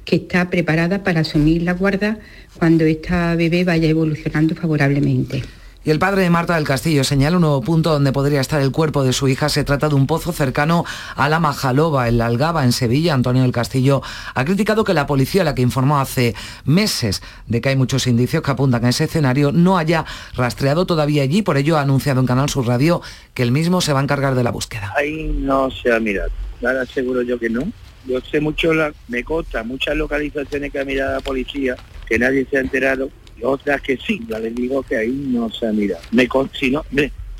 [0.04, 2.18] que está preparada para asumir la guarda
[2.58, 5.42] cuando esta bebé vaya evolucionando favorablemente.
[5.82, 8.70] Y el padre de Marta del Castillo señala un nuevo punto donde podría estar el
[8.70, 9.48] cuerpo de su hija.
[9.48, 10.84] Se trata de un pozo cercano
[11.16, 13.14] a la Majaloba, en la Algaba, en Sevilla.
[13.14, 14.02] Antonio del Castillo
[14.34, 16.34] ha criticado que la policía, la que informó hace
[16.66, 21.22] meses de que hay muchos indicios que apuntan a ese escenario, no haya rastreado todavía
[21.22, 21.40] allí.
[21.40, 23.00] Por ello ha anunciado en Canal Sur Radio
[23.32, 24.92] que el mismo se va a encargar de la búsqueda.
[24.98, 26.30] Ahí no se ha mirado.
[26.62, 27.62] Ahora seguro yo que no.
[28.06, 31.74] Yo sé mucho, la, me consta muchas localizaciones que ha mirado la policía,
[32.06, 33.08] que nadie se ha enterado
[33.42, 36.02] otras que sí, ya les digo que ahí no se ha mirado.
[36.10, 36.84] Me, si, no,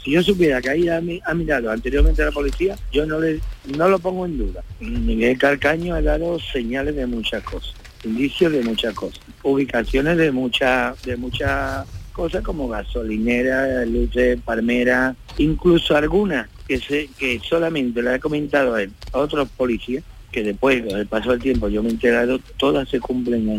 [0.03, 3.41] si yo supiera que ahí ha, mirado anteriormente la policía, yo no, le,
[3.77, 4.63] no lo pongo en duda.
[4.81, 11.03] Miguel Calcaño ha dado señales de muchas cosas, indicios de muchas cosas, ubicaciones de muchas
[11.03, 18.21] de muchas cosas como gasolinera, luces, palmera, incluso algunas que, se, que solamente le he
[18.21, 21.89] comentado a él, a otros policías, que después, con el paso del tiempo, yo me
[21.89, 23.59] he enterado, todas se cumplen ahí.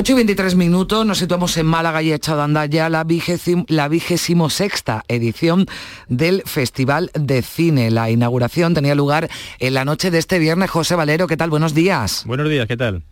[0.00, 3.04] 8 y 23 minutos, nos situamos en Málaga y echado a andar ya la
[3.66, 5.66] la vigésimo sexta edición
[6.06, 7.90] del Festival de Cine.
[7.90, 10.70] La inauguración tenía lugar en la noche de este viernes.
[10.70, 11.50] José Valero, ¿qué tal?
[11.50, 12.22] Buenos días.
[12.26, 13.02] Buenos días, ¿qué tal?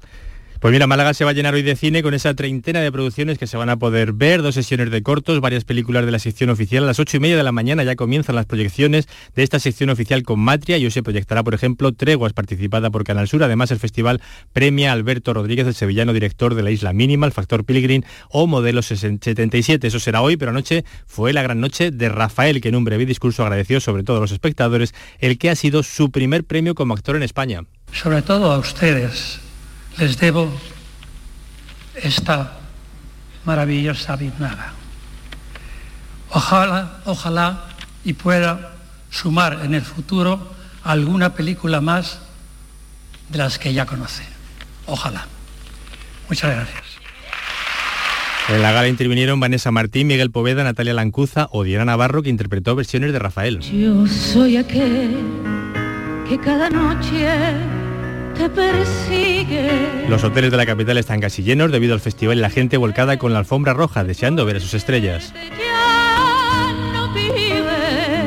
[0.60, 3.36] Pues mira, Málaga se va a llenar hoy de cine con esa treintena de producciones
[3.36, 6.48] que se van a poder ver, dos sesiones de cortos, varias películas de la sección
[6.48, 6.84] oficial.
[6.84, 9.90] A las ocho y media de la mañana ya comienzan las proyecciones de esta sección
[9.90, 13.44] oficial con Matria y hoy se proyectará, por ejemplo, Treguas, participada por Canal Sur.
[13.44, 14.22] Además, el festival
[14.54, 18.46] premia a Alberto Rodríguez, el sevillano director de La Isla Mínima, El Factor Pilgrim o
[18.46, 19.86] Modelo 77.
[19.86, 23.04] Eso será hoy, pero anoche fue la gran noche de Rafael, que en un breve
[23.04, 26.94] discurso agradeció sobre todo a los espectadores el que ha sido su primer premio como
[26.94, 27.64] actor en España.
[27.92, 29.45] Sobre todo a ustedes
[29.98, 30.52] les debo
[31.94, 32.52] esta
[33.44, 34.72] maravillosa biznaga.
[36.30, 37.64] Ojalá, ojalá
[38.04, 38.74] y pueda
[39.10, 40.54] sumar en el futuro
[40.84, 42.20] alguna película más
[43.28, 44.24] de las que ya conoce.
[44.86, 45.26] Ojalá.
[46.28, 46.84] Muchas gracias.
[48.48, 52.76] En la gala intervinieron Vanessa Martín, Miguel Poveda, Natalia Lancuza o Diana Navarro, que interpretó
[52.76, 53.58] versiones de Rafael.
[53.60, 55.16] Yo soy aquel
[56.28, 57.26] que cada noche
[58.36, 60.06] te persigue.
[60.08, 63.18] Los hoteles de la capital están casi llenos debido al festival y la gente volcada
[63.18, 65.32] con la alfombra roja, deseando ver a sus estrellas.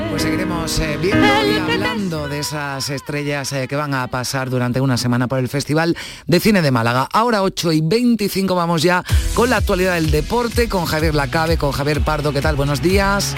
[0.09, 4.81] Pues seguiremos eh, viendo y hablando de esas estrellas eh, que van a pasar durante
[4.81, 5.95] una semana por el Festival
[6.27, 7.07] de Cine de Málaga.
[7.13, 11.71] Ahora 8 y 25 vamos ya con la actualidad del deporte, con Javier Lacabe, con
[11.71, 12.33] Javier Pardo.
[12.33, 12.55] ¿Qué tal?
[12.55, 13.35] Buenos días.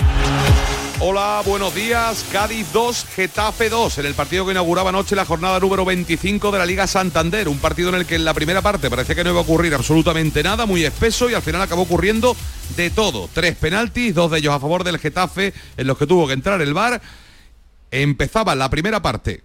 [1.03, 2.23] Hola, buenos días.
[2.31, 6.59] Cádiz 2, Getafe 2, en el partido que inauguraba anoche la jornada número 25 de
[6.59, 7.47] la Liga Santander.
[7.47, 9.73] Un partido en el que en la primera parte parecía que no iba a ocurrir
[9.73, 12.37] absolutamente nada, muy espeso y al final acabó ocurriendo
[12.77, 13.27] de todo.
[13.33, 16.61] Tres penaltis, dos de ellos a favor del Getafe, en los que tuvo que entrar
[16.61, 17.01] el VAR.
[17.89, 19.41] Empezaba la primera parte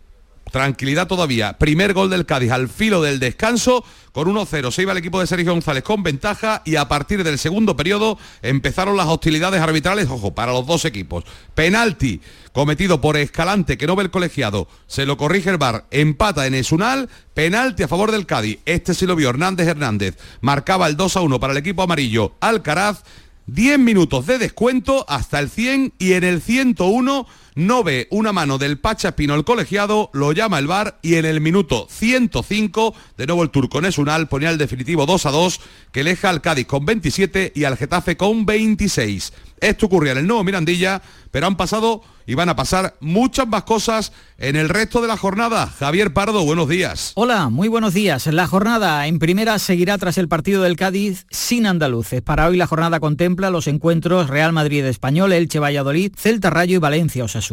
[0.51, 1.59] Tranquilidad todavía.
[1.59, 3.85] Primer gol del Cádiz al filo del descanso.
[4.13, 7.39] Con 1-0 se iba el equipo de Sergio González con ventaja y a partir del
[7.39, 11.25] segundo periodo empezaron las hostilidades arbitrales, ojo, para los dos equipos.
[11.55, 12.21] Penalti
[12.53, 14.69] cometido por Escalante que no ve el colegiado.
[14.87, 15.87] Se lo corrige el bar.
[15.91, 17.11] Empata en Esunal.
[17.35, 18.61] Penalti a favor del Cádiz.
[18.65, 20.17] Este sí lo vio Hernández Hernández.
[20.41, 22.37] Marcaba el 2-1 para el equipo amarillo.
[22.41, 23.03] Alcaraz.
[23.49, 28.59] 10 minutos de descuento hasta el 100 y en el 101 no ve una mano
[28.59, 33.43] del Pachapino el colegiado, lo llama el bar y en el minuto 105, de nuevo
[33.43, 37.53] el turco Nesunal ponía el definitivo 2 a 2, que deja al Cádiz con 27
[37.55, 39.33] y al Getafe con 26.
[39.59, 43.63] Esto ocurría en el nuevo Mirandilla, pero han pasado y van a pasar muchas más
[43.63, 45.67] cosas en el resto de la jornada.
[45.67, 47.13] Javier Pardo, buenos días.
[47.15, 48.27] Hola, muy buenos días.
[48.27, 52.21] La jornada en primera seguirá tras el partido del Cádiz sin andaluces.
[52.21, 56.79] Para hoy la jornada contempla los encuentros Real Madrid Español, Elche Valladolid, Celta Rayo y
[56.79, 57.46] Valencia Osasuna.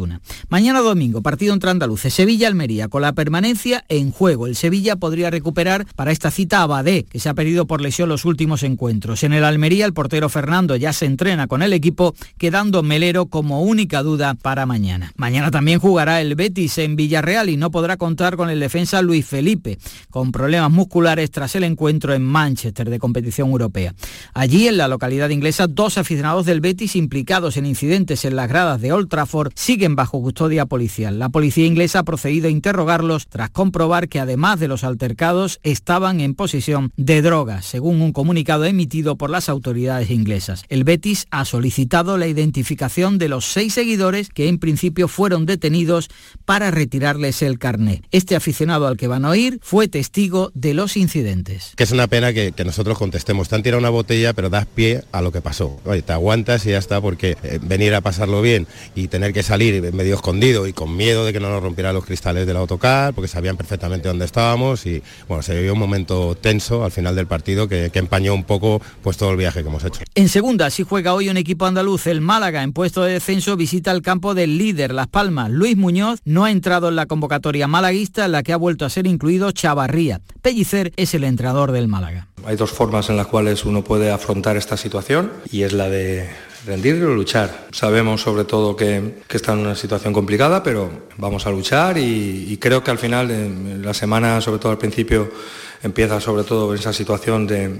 [0.48, 4.46] Mañana domingo, partido entre andaluces, Sevilla Almería, con la permanencia en juego.
[4.46, 8.08] El Sevilla podría recuperar para esta cita a Badé, que se ha perdido por lesión
[8.08, 9.22] los últimos encuentros.
[9.22, 13.62] En el Almería, el portero Fernando ya se entrena con el equipo, quedando Melero como
[13.62, 15.12] única duda para mañana.
[15.16, 19.26] Mañana también jugará el Betis en Villarreal y no podrá contar con el defensa Luis
[19.26, 19.78] Felipe,
[20.10, 23.94] con problemas musculares tras el encuentro en Manchester de competición europea.
[24.32, 28.80] Allí, en la localidad inglesa, dos aficionados del Betis implicados en incidentes en las gradas
[28.80, 31.18] de Old Trafford siguen bajo custodia policial.
[31.18, 36.20] La policía inglesa ha procedido a interrogarlos tras comprobar que además de los altercados estaban
[36.20, 40.64] en posesión de drogas, según un comunicado emitido por las autoridades inglesas.
[40.68, 46.08] El Betis ha solicitado la identificación de los seis seguidores que en principio fueron detenidos
[46.44, 48.02] para retirarles el carné.
[48.10, 51.72] Este aficionado al que van a oír fue testigo de los incidentes.
[51.76, 53.48] Que es una pena que, nosotros contestemos.
[53.48, 55.78] Te han tirado una botella, pero das pie a lo que pasó.
[55.84, 59.42] Oye, te aguantas y ya está, porque eh, venir a pasarlo bien y tener que
[59.42, 63.14] salir medio escondido y con miedo de que no nos rompieran los cristales del autocar,
[63.14, 67.26] porque sabían perfectamente dónde estábamos y bueno, se vivió un momento tenso al final del
[67.26, 70.00] partido que, que empañó un poco pues todo el viaje que hemos hecho.
[70.14, 73.90] En segunda, si juega hoy un equipo andaluz, el Málaga en puesto de descenso visita
[73.90, 75.50] el campo del líder, Las Palmas.
[75.50, 78.90] Luis Muñoz no ha entrado en la convocatoria malaguista en la que ha vuelto a
[78.90, 80.20] ser incluido Chavarría.
[80.42, 82.28] Pellicer es el entrenador del Málaga.
[82.46, 86.28] Hay dos formas en las cuales uno puede afrontar esta situación y es la de
[86.66, 87.68] rendir o luchar.
[87.72, 92.46] Sabemos sobre todo que, que, está en una situación complicada, pero vamos a luchar y,
[92.50, 95.30] y creo que al final, en la semana, sobre todo al principio,
[95.82, 97.70] empieza sobre todo esa situación de,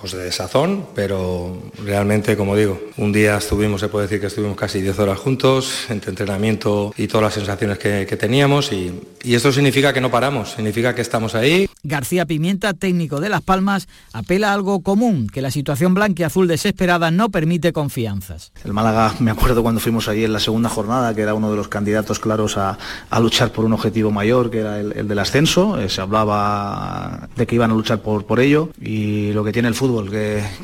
[0.00, 4.56] pues de desazón, pero realmente, como digo, un día estuvimos, se puede decir que estuvimos
[4.56, 8.92] casi 10 horas juntos, entre entrenamiento y todas las sensaciones que, que teníamos, y,
[9.24, 11.68] y, esto significa que no paramos, significa que estamos ahí.
[11.82, 16.24] García Pimienta, técnico de Las Palmas, apela a algo común, que la situación blanca y
[16.24, 18.52] azul desesperada no permite confianzas.
[18.64, 21.56] El Málaga, me acuerdo cuando fuimos ahí en la segunda jornada, que era uno de
[21.56, 22.78] los candidatos claros a,
[23.10, 27.28] a luchar por un objetivo mayor, que era el, el del ascenso, eh, se hablaba
[27.36, 29.87] de que iban a luchar por, por ello, y lo que tiene el fútbol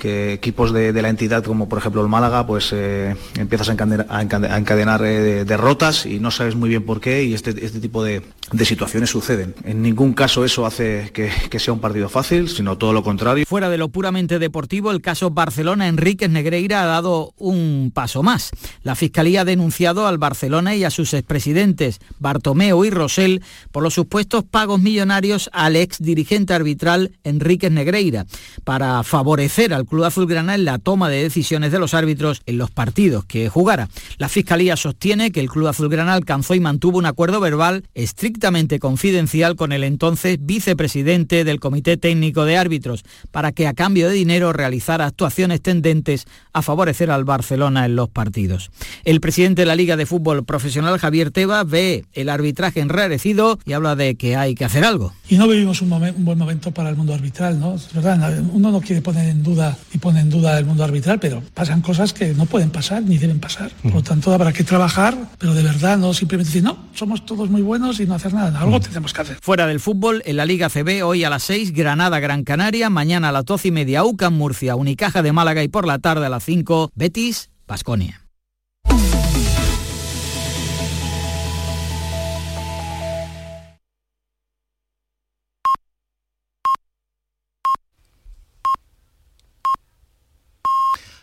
[0.01, 5.05] que, equipos de, la entidad como por ejemplo el Málaga, pues eh, empiezas a encadenar
[5.05, 8.65] eh, derrotas y no sabes muy bien por qué y este, este tipo de, de
[8.65, 9.55] situaciones suceden.
[9.65, 13.47] En ningún caso eso hace que, sea un partido fácil, sino todo lo contrario.
[13.47, 18.51] Fuera de lo puramente deportivo, el caso Barcelona Enríquez Negreira ha dado un paso más.
[18.83, 23.95] La Fiscalía ha denunciado al Barcelona y a sus expresidentes Bartomeu y Rosell por los
[23.95, 28.27] supuestos pagos millonarios al ex dirigente arbitral Enríquez Negreira
[28.65, 32.71] para favorecer al Club Azulgrana en la toma de decisiones de los árbitros en los
[32.71, 33.89] partidos que jugara.
[34.19, 38.34] La Fiscalía sostiene que el Club Azulgrana alcanzó y mantuvo un acuerdo verbal estricto
[38.81, 44.15] confidencial con el entonces vicepresidente del Comité Técnico de Árbitros para que a cambio de
[44.15, 48.71] dinero realizara actuaciones tendentes a favorecer al Barcelona en los partidos.
[49.05, 53.73] El presidente de la Liga de Fútbol Profesional, Javier Tebas, ve el arbitraje enrarecido y
[53.73, 55.13] habla de que hay que hacer algo.
[55.29, 57.75] Y no vivimos un, un buen momento para el mundo arbitral, ¿no?
[57.75, 61.19] Es verdad, uno no quiere poner en duda y pone en duda el mundo arbitral,
[61.19, 63.71] pero pasan cosas que no pueden pasar ni deben pasar.
[63.83, 67.51] Por lo tanto, habrá que trabajar, pero de verdad no simplemente decir, no, somos todos
[67.51, 68.61] muy buenos y no hacer nada.
[68.61, 69.39] Algo tenemos que hacer.
[69.41, 73.29] Fuera del fútbol, en la Liga CB, hoy a las 6, Granada, Gran Canaria, mañana
[73.29, 76.29] a las 12 y media, UCAM, Murcia, Unicaja de Málaga y por la tarde a
[76.31, 78.21] las 5, Betis, Basconia.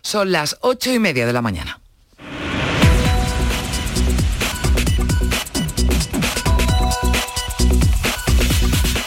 [0.04, 1.81] Son las ocho y media de la mañana.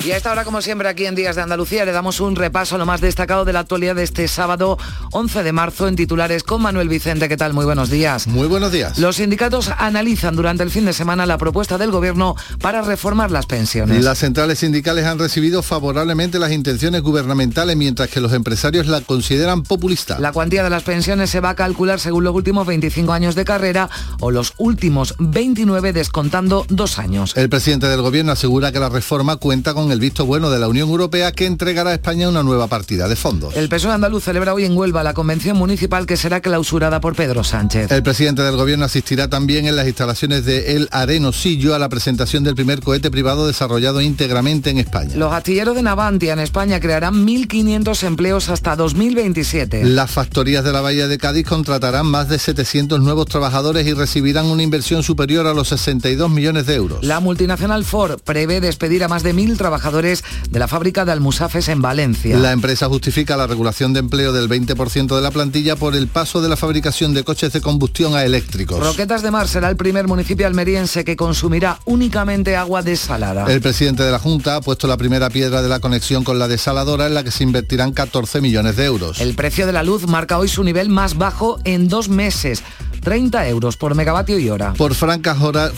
[0.05, 2.75] Y a esta hora, como siempre, aquí en Días de Andalucía, le damos un repaso
[2.75, 4.77] a lo más destacado de la actualidad de este sábado
[5.13, 7.27] 11 de marzo en titulares con Manuel Vicente.
[7.27, 7.55] ¿Qué tal?
[7.55, 8.27] Muy buenos días.
[8.27, 8.99] Muy buenos días.
[8.99, 13.47] Los sindicatos analizan durante el fin de semana la propuesta del Gobierno para reformar las
[13.47, 14.05] pensiones.
[14.05, 19.63] Las centrales sindicales han recibido favorablemente las intenciones gubernamentales, mientras que los empresarios la consideran
[19.63, 20.19] populista.
[20.19, 23.47] La cuantía de las pensiones se va a calcular según los últimos 25 años de
[23.47, 23.89] carrera
[24.21, 27.33] o los últimos 29 descontando dos años.
[27.37, 30.67] El presidente del Gobierno asegura que la reforma cuenta con el visto bueno de la
[30.67, 33.57] Unión Europea que entregará a España una nueva partida de fondos.
[33.57, 37.45] El PSOE andaluz celebra hoy en Huelva la convención municipal que será clausurada por Pedro
[37.45, 37.93] Sánchez.
[37.93, 42.43] El presidente del gobierno asistirá también en las instalaciones de El Arenosillo a la presentación
[42.43, 45.15] del primer cohete privado desarrollado íntegramente en España.
[45.15, 49.85] Los astilleros de Navantia en España crearán 1.500 empleos hasta 2027.
[49.85, 54.47] Las factorías de la Bahía de Cádiz contratarán más de 700 nuevos trabajadores y recibirán
[54.47, 57.05] una inversión superior a los 62 millones de euros.
[57.05, 61.69] La multinacional Ford prevé despedir a más de mil trabajadores de la fábrica de Almusafes
[61.69, 62.39] en Valencia.
[62.39, 66.41] La empresa justifica la regulación de empleo del 20% de la plantilla por el paso
[66.41, 68.81] de la fabricación de coches de combustión a eléctricos.
[68.81, 73.45] Roquetas de Mar será el primer municipio almeriense que consumirá únicamente agua desalada.
[73.53, 76.49] El presidente de la Junta ha puesto la primera piedra de la conexión con la
[76.49, 79.21] desaladora en la que se invertirán 14 millones de euros.
[79.21, 82.63] El precio de la luz marca hoy su nivel más bajo en dos meses.
[83.05, 84.73] 30 euros por megavatio y hora.
[84.73, 84.97] Por,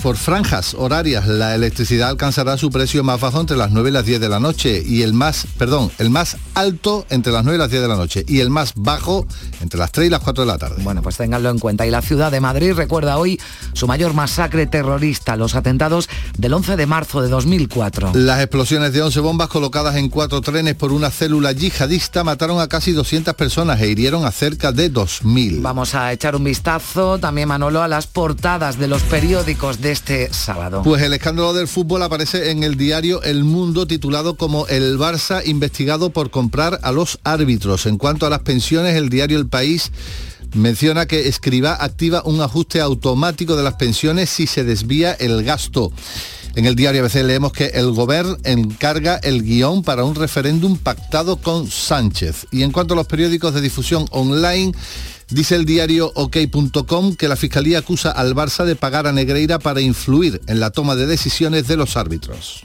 [0.03, 4.05] por franjas horarias, la electricidad alcanzará su precio más bajo entre las 9 y las
[4.05, 7.59] 10 de la noche y el más, perdón, el más alto entre las 9 y
[7.59, 9.27] las 10 de la noche y el más bajo
[9.63, 10.83] entre las 3 y las 4 de la tarde.
[10.83, 11.87] Bueno, pues ténganlo en cuenta.
[11.87, 13.41] Y la ciudad de Madrid recuerda hoy
[13.73, 18.13] su mayor masacre terrorista, los atentados del 11 de marzo de 2004.
[18.15, 22.69] Las explosiones de 11 bombas colocadas en cuatro trenes por una célula yihadista mataron a
[22.69, 25.63] casi 200 personas e hirieron a cerca de 2.000.
[25.63, 30.33] Vamos a echar un vistazo también, Manolo, a las portadas de los periódicos de este
[30.35, 30.83] sábado.
[30.83, 35.42] Pues el escándalo del fútbol aparece en el diario El Mundo titulado como El Barça
[35.44, 37.87] investigado por comprar a los árbitros.
[37.87, 39.92] En cuanto a las pensiones, el diario El País
[40.55, 45.92] menciona que Escriba activa un ajuste automático de las pensiones si se desvía el gasto.
[46.55, 51.37] En el diario ABC leemos que el gobierno encarga el guion para un referéndum pactado
[51.37, 52.46] con Sánchez.
[52.51, 54.72] Y en cuanto a los periódicos de difusión online,
[55.29, 59.81] Dice el diario OK.com que la Fiscalía acusa al Barça de pagar a Negreira para
[59.81, 62.64] influir en la toma de decisiones de los árbitros.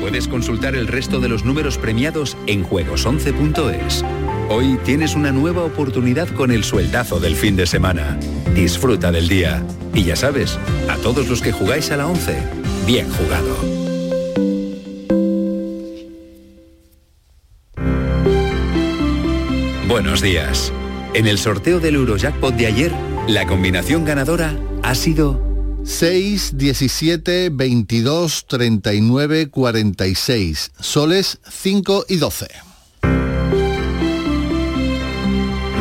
[0.00, 4.04] Puedes consultar el resto de los números premiados en juegos11.es.
[4.48, 8.16] Hoy tienes una nueva oportunidad con el sueldazo del fin de semana.
[8.54, 9.60] Disfruta del día.
[9.92, 10.56] Y ya sabes,
[10.88, 12.38] a todos los que jugáis a la 11,
[12.86, 13.56] bien jugado.
[19.88, 20.72] Buenos días.
[21.14, 22.92] En el sorteo del Eurojackpot de ayer,
[23.26, 25.42] la combinación ganadora ha sido
[25.82, 30.70] 6, 17, 22, 39, 46.
[30.78, 32.65] Soles 5 y 12.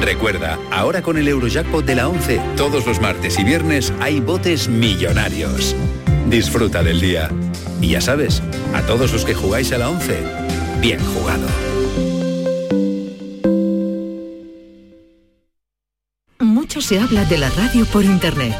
[0.05, 4.69] Recuerda, ahora con el Eurojackpot de la 11, todos los martes y viernes hay botes
[4.69, 5.75] millonarios.
[6.29, 7.31] Disfruta del día.
[7.81, 8.43] Y ya sabes,
[8.75, 10.19] a todos los que jugáis a la 11,
[10.79, 11.47] bien jugado.
[16.39, 18.55] Mucho se habla de la radio por internet.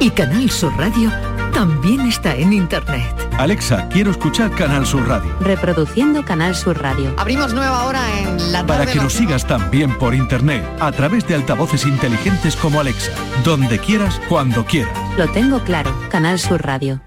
[0.00, 1.10] Y Canal Sur Radio
[1.54, 3.23] también está en internet.
[3.38, 5.36] Alexa, quiero escuchar Canal Sur Radio.
[5.40, 7.12] Reproduciendo Canal Sur Radio.
[7.16, 11.26] Abrimos nueva hora en la Para tarde que nos sigas también por internet, a través
[11.26, 14.96] de altavoces inteligentes como Alexa, donde quieras, cuando quieras.
[15.18, 15.92] Lo tengo claro.
[16.10, 17.00] Canal Sur Radio.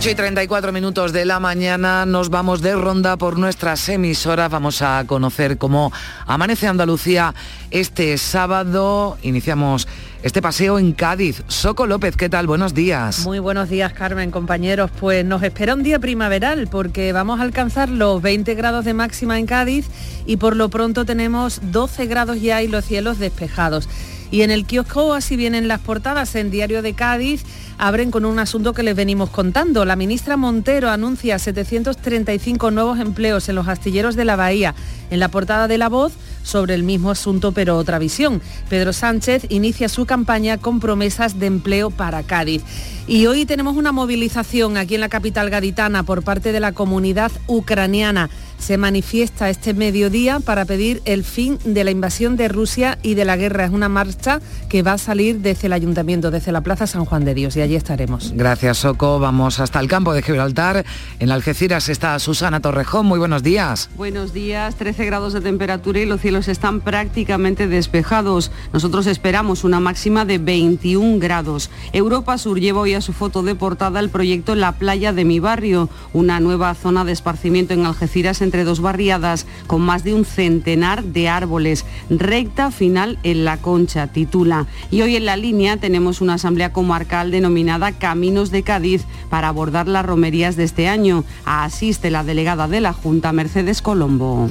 [0.00, 4.50] Ocho y 34 minutos de la mañana nos vamos de ronda por nuestras emisoras.
[4.50, 5.92] Vamos a conocer cómo
[6.24, 7.34] amanece Andalucía
[7.70, 9.18] este sábado.
[9.20, 9.86] Iniciamos
[10.22, 11.42] este paseo en Cádiz.
[11.48, 12.46] Soco López, ¿qué tal?
[12.46, 13.26] Buenos días.
[13.26, 14.90] Muy buenos días, Carmen, compañeros.
[14.98, 19.38] Pues nos espera un día primaveral porque vamos a alcanzar los 20 grados de máxima
[19.38, 19.86] en Cádiz
[20.24, 23.86] y por lo pronto tenemos 12 grados ya y los cielos despejados.
[24.30, 27.44] Y en el kiosco, así vienen las portadas en Diario de Cádiz,
[27.78, 29.84] abren con un asunto que les venimos contando.
[29.84, 34.74] La ministra Montero anuncia 735 nuevos empleos en los astilleros de la Bahía.
[35.10, 36.12] En la portada de La Voz,
[36.42, 38.40] sobre el mismo asunto pero otra visión.
[38.68, 42.62] Pedro Sánchez inicia su campaña con promesas de empleo para Cádiz.
[43.06, 47.32] Y hoy tenemos una movilización aquí en la capital gaditana por parte de la comunidad
[47.46, 48.30] ucraniana.
[48.60, 53.24] Se manifiesta este mediodía para pedir el fin de la invasión de Rusia y de
[53.24, 53.64] la guerra.
[53.64, 57.24] Es una marcha que va a salir desde el ayuntamiento, desde la Plaza San Juan
[57.24, 58.32] de Dios y allí estaremos.
[58.36, 59.18] Gracias, Soco.
[59.18, 60.84] Vamos hasta el campo de Gibraltar.
[61.18, 63.06] En Algeciras está Susana Torrejón.
[63.06, 63.90] Muy buenos días.
[63.96, 68.52] Buenos días, 13 grados de temperatura y los cielos están prácticamente despejados.
[68.72, 71.70] Nosotros esperamos una máxima de 21 grados.
[71.92, 75.40] Europa Sur lleva hoy a su foto de portada el proyecto La Playa de mi
[75.40, 80.24] Barrio, una nueva zona de esparcimiento en Algeciras entre dos barriadas con más de un
[80.24, 81.84] centenar de árboles.
[82.10, 84.66] Recta final en La Concha, titula.
[84.90, 89.86] Y hoy en la línea tenemos una asamblea comarcal denominada Caminos de Cádiz para abordar
[89.86, 91.22] las romerías de este año.
[91.44, 94.50] Asiste la delegada de la Junta, Mercedes Colombo.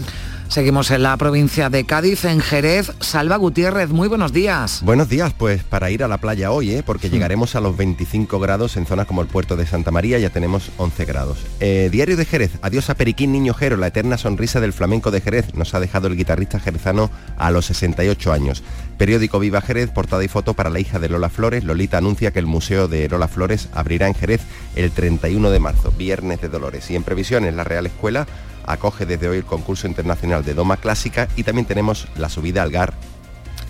[0.49, 2.91] Seguimos en la provincia de Cádiz, en Jerez.
[3.01, 4.81] Salva Gutiérrez, muy buenos días.
[4.83, 6.81] Buenos días, pues para ir a la playa hoy, ¿eh?
[6.83, 10.31] porque llegaremos a los 25 grados en zonas como el puerto de Santa María, ya
[10.31, 11.37] tenemos 11 grados.
[11.59, 15.21] Eh, Diario de Jerez, adiós a Periquín Niño Jero, la eterna sonrisa del flamenco de
[15.21, 18.63] Jerez, nos ha dejado el guitarrista jerezano a los 68 años.
[18.97, 21.63] Periódico Viva Jerez, portada y foto para la hija de Lola Flores.
[21.63, 24.41] Lolita anuncia que el Museo de Lola Flores abrirá en Jerez
[24.75, 26.89] el 31 de marzo, Viernes de Dolores.
[26.89, 28.25] Y en previsiones, la Real Escuela
[28.69, 32.71] acoge desde hoy el concurso internacional de Doma Clásica y también tenemos la subida al
[32.71, 32.93] GAR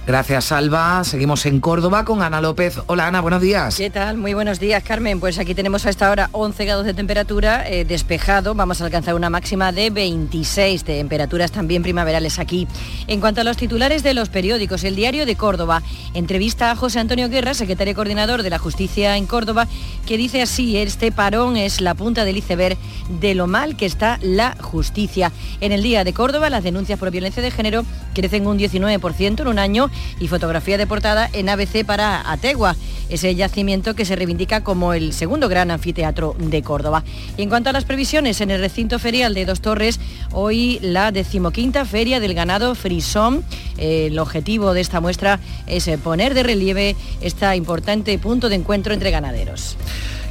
[0.09, 1.03] Gracias, Salva.
[1.03, 2.79] Seguimos en Córdoba con Ana López.
[2.87, 3.77] Hola, Ana, buenos días.
[3.77, 4.17] ¿Qué tal?
[4.17, 5.19] Muy buenos días, Carmen.
[5.19, 8.55] Pues aquí tenemos a esta hora 11 grados de temperatura, eh, despejado.
[8.55, 12.67] Vamos a alcanzar una máxima de 26 temperaturas también primaverales aquí.
[13.05, 15.83] En cuanto a los titulares de los periódicos, el Diario de Córdoba
[16.15, 19.67] entrevista a José Antonio Guerra, secretario coordinador de la Justicia en Córdoba,
[20.07, 22.79] que dice así, este parón es la punta del iceberg
[23.21, 25.31] de lo mal que está la justicia.
[25.61, 27.85] En el Día de Córdoba, las denuncias por violencia de género
[28.15, 32.75] crecen un 19% en un año y fotografía de portada en ABC para Ategua,
[33.09, 37.03] ese yacimiento que se reivindica como el segundo gran anfiteatro de Córdoba.
[37.37, 39.99] Y en cuanto a las previsiones, en el recinto ferial de Dos Torres,
[40.31, 43.43] hoy la decimoquinta feria del ganado Frisón.
[43.77, 48.93] el objetivo de esta muestra es eh, poner de relieve este importante punto de encuentro
[48.93, 49.77] entre ganaderos.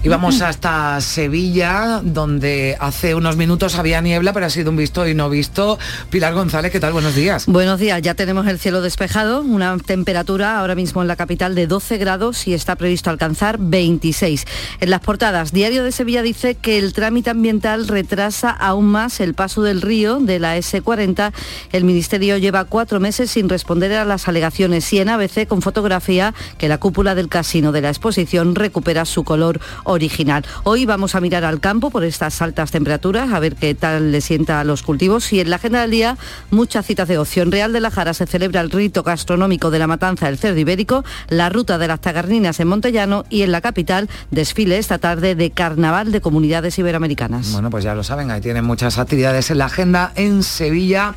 [0.01, 5.09] Y vamos hasta Sevilla, donde hace unos minutos había niebla, pero ha sido un visto
[5.09, 5.76] y no visto.
[6.09, 6.92] Pilar González, ¿qué tal?
[6.92, 7.46] Buenos días.
[7.46, 11.66] Buenos días, ya tenemos el cielo despejado, una temperatura ahora mismo en la capital de
[11.66, 14.46] 12 grados y está previsto alcanzar 26.
[14.78, 19.34] En las portadas, Diario de Sevilla dice que el trámite ambiental retrasa aún más el
[19.34, 21.32] paso del río de la S40.
[21.72, 26.34] El Ministerio lleva cuatro meses sin responder a las alegaciones y en ABC con fotografía
[26.57, 30.45] que la cúpula del casino de la exposición recupera su color original.
[30.64, 34.20] Hoy vamos a mirar al campo por estas altas temperaturas, a ver qué tal le
[34.20, 36.16] sienta a los cultivos y en la agenda del día
[36.51, 37.43] muchas citas de ocio.
[37.43, 40.59] En Real de la Jara se celebra el rito gastronómico de la matanza del cerdo
[40.59, 45.34] ibérico, la ruta de las tagarninas en Montellano y en la capital desfile esta tarde
[45.34, 47.53] de Carnaval de Comunidades Iberoamericanas.
[47.53, 51.14] Bueno, pues ya lo saben, ahí tienen muchas actividades en la agenda en Sevilla,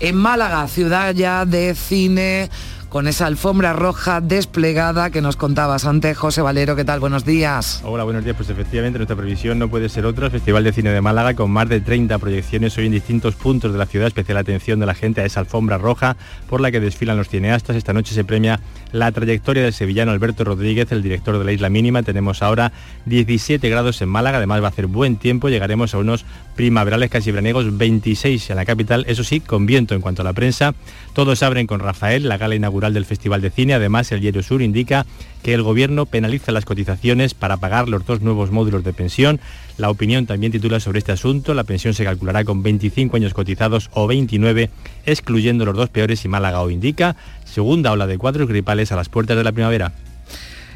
[0.00, 2.50] en Málaga, ciudad ya de cine
[2.94, 6.16] con esa alfombra roja desplegada que nos contabas antes.
[6.16, 7.00] José Valero, ¿qué tal?
[7.00, 7.80] Buenos días.
[7.82, 8.36] Hola, buenos días.
[8.36, 10.30] Pues efectivamente nuestra previsión no puede ser otra.
[10.30, 13.78] Festival de Cine de Málaga con más de 30 proyecciones hoy en distintos puntos de
[13.78, 14.06] la ciudad.
[14.06, 16.16] Especial atención de la gente a esa alfombra roja
[16.48, 17.74] por la que desfilan los cineastas.
[17.74, 18.60] Esta noche se premia
[18.92, 22.04] la trayectoria del sevillano Alberto Rodríguez, el director de La Isla Mínima.
[22.04, 22.70] Tenemos ahora
[23.06, 24.36] 17 grados en Málaga.
[24.36, 25.48] Además va a hacer buen tiempo.
[25.48, 26.24] Llegaremos a unos
[26.54, 29.04] primaverales casi veraniegos, 26 en la capital.
[29.08, 30.76] Eso sí, con viento en cuanto a la prensa.
[31.12, 33.74] Todos abren con Rafael, la gala inaugural del Festival de Cine.
[33.74, 35.06] Además, el Diario Sur indica
[35.42, 39.40] que el gobierno penaliza las cotizaciones para pagar los dos nuevos módulos de pensión.
[39.78, 41.54] La opinión también titula sobre este asunto.
[41.54, 44.70] La pensión se calculará con 25 años cotizados o 29,
[45.06, 49.08] excluyendo los dos peores y Málaga o indica segunda ola de cuadros gripales a las
[49.08, 49.92] puertas de la primavera.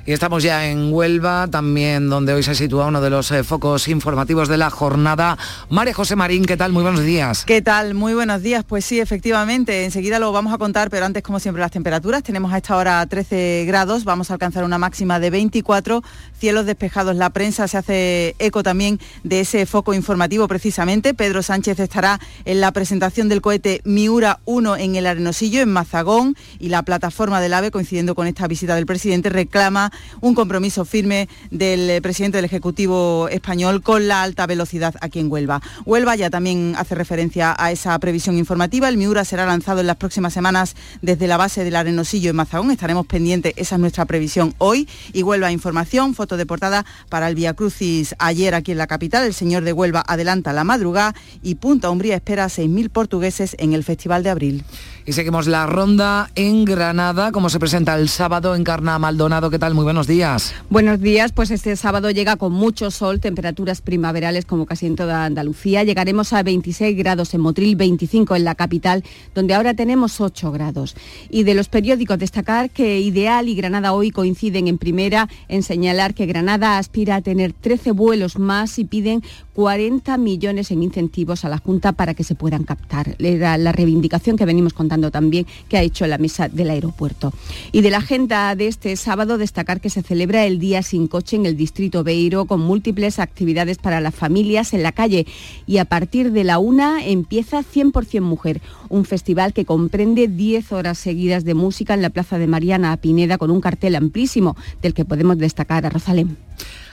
[0.08, 3.88] Y estamos ya en Huelva, también donde hoy se sitúa uno de los eh, focos
[3.88, 5.36] informativos de la jornada.
[5.68, 6.72] María José Marín, ¿qué tal?
[6.72, 7.44] Muy buenos días.
[7.44, 7.92] ¿Qué tal?
[7.92, 8.64] Muy buenos días.
[8.64, 12.22] Pues sí, efectivamente, enseguida lo vamos a contar, pero antes, como siempre, las temperaturas.
[12.22, 16.02] Tenemos a esta hora 13 grados, vamos a alcanzar una máxima de 24,
[16.40, 17.14] cielos despejados.
[17.14, 21.12] La prensa se hace eco también de ese foco informativo precisamente.
[21.12, 26.34] Pedro Sánchez estará en la presentación del cohete Miura 1 en el Arenosillo, en Mazagón,
[26.58, 31.28] y la plataforma del AVE, coincidiendo con esta visita del presidente, reclama un compromiso firme
[31.50, 35.60] del eh, presidente del Ejecutivo español con la alta velocidad aquí en Huelva.
[35.84, 38.88] Huelva ya también hace referencia a esa previsión informativa.
[38.88, 42.70] El Miura será lanzado en las próximas semanas desde la base del Arenosillo en Mazagón.
[42.70, 44.88] Estaremos pendientes, esa es nuestra previsión hoy.
[45.12, 49.24] Y Huelva Información, foto de portada para el Via Crucis ayer aquí en la capital.
[49.24, 53.72] El señor de Huelva adelanta la madrugada y Punta Umbría espera a 6.000 portugueses en
[53.72, 54.64] el Festival de Abril.
[55.06, 59.48] Y seguimos la ronda en Granada, como se presenta el sábado en Carna Maldonado.
[59.50, 59.74] ¿Qué tal?
[59.74, 60.54] Muy buenos días.
[60.68, 65.24] Buenos días, pues este sábado llega con mucho sol, temperaturas primaverales como casi en toda
[65.24, 65.82] Andalucía.
[65.82, 69.02] Llegaremos a 26 grados en Motril, 25 en la capital,
[69.34, 70.94] donde ahora tenemos 8 grados.
[71.30, 76.12] Y de los periódicos destacar que Ideal y Granada Hoy coinciden en primera en señalar
[76.12, 79.22] que Granada aspira a tener 13 vuelos más y piden
[79.54, 83.16] 40 millones en incentivos a la Junta para que se puedan captar.
[83.18, 87.32] Era la reivindicación que venimos contando también que ha hecho la mesa del aeropuerto.
[87.72, 91.36] Y de la agenda de este sábado destacar que se celebra el Día sin coche
[91.36, 95.26] en el distrito Beiro con múltiples actividades para las familias en la calle
[95.66, 100.98] y a partir de la una empieza 100% Mujer, un festival que comprende 10 horas
[100.98, 105.04] seguidas de música en la Plaza de Mariana Pineda con un cartel amplísimo del que
[105.04, 106.36] podemos destacar a Rosalén.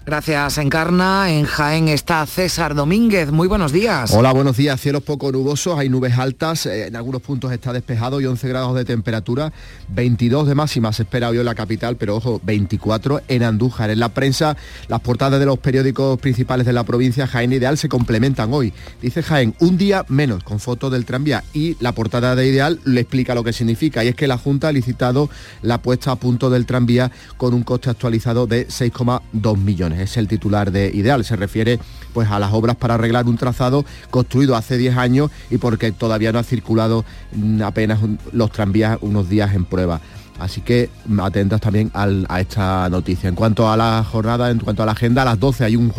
[0.06, 1.32] Gracias, Encarna.
[1.32, 3.32] En Jaén está César Domínguez.
[3.32, 4.14] Muy buenos días.
[4.14, 4.80] Hola, buenos días.
[4.80, 8.76] Cielos poco nubosos, hay nubes altas, eh, en algunos puntos está despejado y 11 grados
[8.76, 9.52] de temperatura,
[9.90, 13.90] 22 de máxima se espera hoy en la capital, pero ojo, 24 en Andújar.
[13.90, 14.56] En la prensa,
[14.90, 18.74] las portadas de los periódicos principales de la provincia Jaén Ideal se complementan hoy.
[19.02, 23.02] Dice Jaén, un día menos, con fotos del tranvía y la portada de Ideal le
[23.02, 25.32] explica lo que significa y es que la Junta ha licitado
[25.64, 30.28] la puesta a punto del tranvía con un coste actualizado de 6,2 millones es el
[30.28, 31.24] titular de Ideal.
[31.26, 31.80] Se refiere
[32.14, 36.32] pues a las obras para arreglar un trazado construido hace 10 años y porque todavía
[36.32, 38.00] no ha circulado mm, apenas
[38.32, 40.02] los tranvías unos días en prueba.
[40.40, 43.30] Así que mm, atentas también a esta noticia.
[43.30, 45.92] En cuanto a la jornada, en cuanto a la agenda, a las 12 hay un,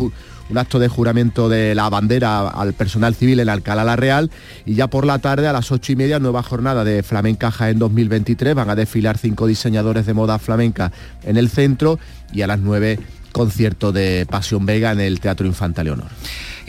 [0.49, 4.31] un acto de juramento de la bandera al personal civil en Alcalá la Real
[4.65, 7.79] y ya por la tarde a las ocho y media nueva jornada de Flamenca en
[7.79, 10.91] 2023 van a desfilar cinco diseñadores de moda flamenca
[11.23, 11.99] en el centro
[12.31, 12.99] y a las 9
[13.37, 16.07] concierto de Pasión Vega en el Teatro Infanta Leonor.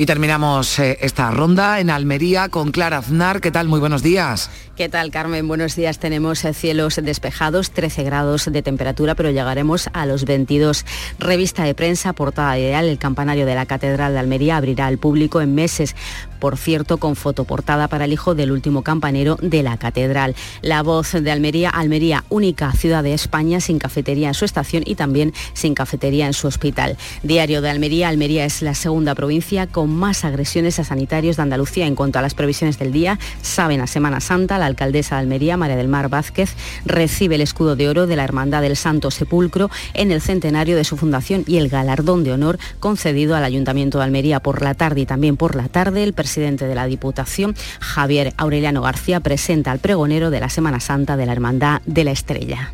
[0.00, 3.40] Y terminamos eh, esta ronda en Almería con Clara Aznar.
[3.40, 3.66] ¿Qué tal?
[3.66, 4.48] Muy buenos días.
[4.76, 5.48] ¿Qué tal, Carmen?
[5.48, 5.98] Buenos días.
[5.98, 10.86] Tenemos eh, cielos despejados, 13 grados de temperatura, pero llegaremos a los 22.
[11.18, 15.40] Revista de prensa, portada ideal, el campanario de la Catedral de Almería abrirá al público
[15.40, 15.96] en meses,
[16.38, 20.36] por cierto, con fotoportada para el hijo del último campanero de la Catedral.
[20.62, 24.94] La voz de Almería, Almería, única ciudad de España sin cafetería en su estación y
[24.94, 26.96] también sin cafetería en su hospital.
[27.24, 31.86] Diario de Almería, Almería es la segunda provincia con más agresiones a sanitarios de Andalucía
[31.86, 33.18] en cuanto a las previsiones del día.
[33.42, 37.76] Saben a Semana Santa, la alcaldesa de Almería, María del Mar Vázquez, recibe el escudo
[37.76, 41.56] de oro de la Hermandad del Santo Sepulcro en el centenario de su fundación y
[41.56, 45.56] el galardón de honor concedido al Ayuntamiento de Almería por la tarde y también por
[45.56, 46.04] la tarde.
[46.04, 51.16] El presidente de la Diputación, Javier Aureliano García, presenta al pregonero de la Semana Santa
[51.16, 52.72] de la Hermandad de la Estrella.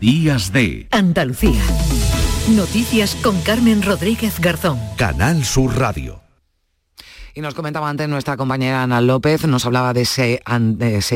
[0.00, 1.62] Días de Andalucía.
[2.48, 4.78] Noticias con Carmen Rodríguez Garzón.
[4.96, 6.21] Canal Sur Radio.
[7.34, 10.40] Y nos comentaba antes nuestra compañera Ana López, nos hablaba de ese,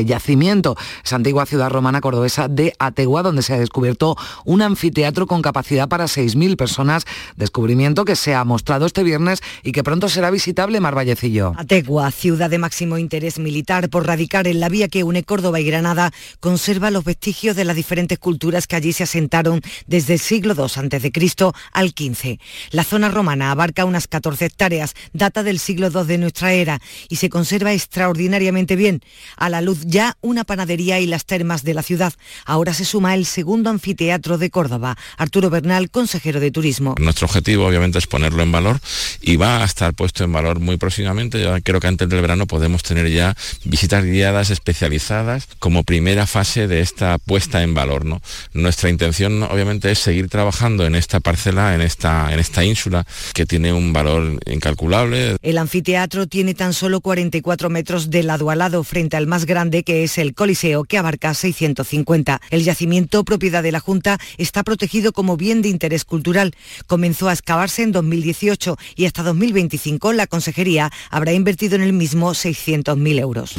[0.03, 5.43] yacimiento, esa antigua ciudad romana cordobesa de Ategua, donde se ha descubierto un anfiteatro con
[5.43, 7.05] capacidad para 6.000 personas,
[7.35, 11.53] descubrimiento que se ha mostrado este viernes y que pronto será visitable Mar Vallecillo.
[11.55, 15.65] Ategua, ciudad de máximo interés militar por radicar en la vía que une Córdoba y
[15.65, 20.55] Granada, conserva los vestigios de las diferentes culturas que allí se asentaron desde el siglo
[20.55, 21.51] II a.C.
[21.73, 22.39] al XV.
[22.71, 27.17] La zona romana abarca unas 14 hectáreas, data del siglo II de nuestra era y
[27.17, 29.01] se conserva extraordinariamente bien.
[29.35, 32.13] A la luz ya una panadería y las termas de la ciudad.
[32.45, 34.97] Ahora se suma el segundo anfiteatro de Córdoba.
[35.17, 36.95] Arturo Bernal, consejero de Turismo.
[36.99, 38.79] Nuestro objetivo obviamente es ponerlo en valor
[39.21, 41.41] y va a estar puesto en valor muy próximamente.
[41.41, 43.35] Yo creo que antes del verano podemos tener ya
[43.65, 48.05] visitas guiadas especializadas como primera fase de esta puesta en valor.
[48.05, 48.21] ¿no?
[48.53, 53.45] Nuestra intención obviamente es seguir trabajando en esta parcela, en esta, en esta ínsula que
[53.45, 55.37] tiene un valor incalculable.
[55.41, 55.96] El anfiteatro
[56.29, 60.19] tiene tan solo 44 metros de lado a lado frente al más grande que es
[60.19, 62.39] el Coliseo que abarca 650.
[62.51, 66.53] El yacimiento, propiedad de la Junta, está protegido como bien de interés cultural.
[66.85, 72.31] Comenzó a excavarse en 2018 y hasta 2025 la Consejería habrá invertido en el mismo
[72.31, 73.55] 600.000 euros.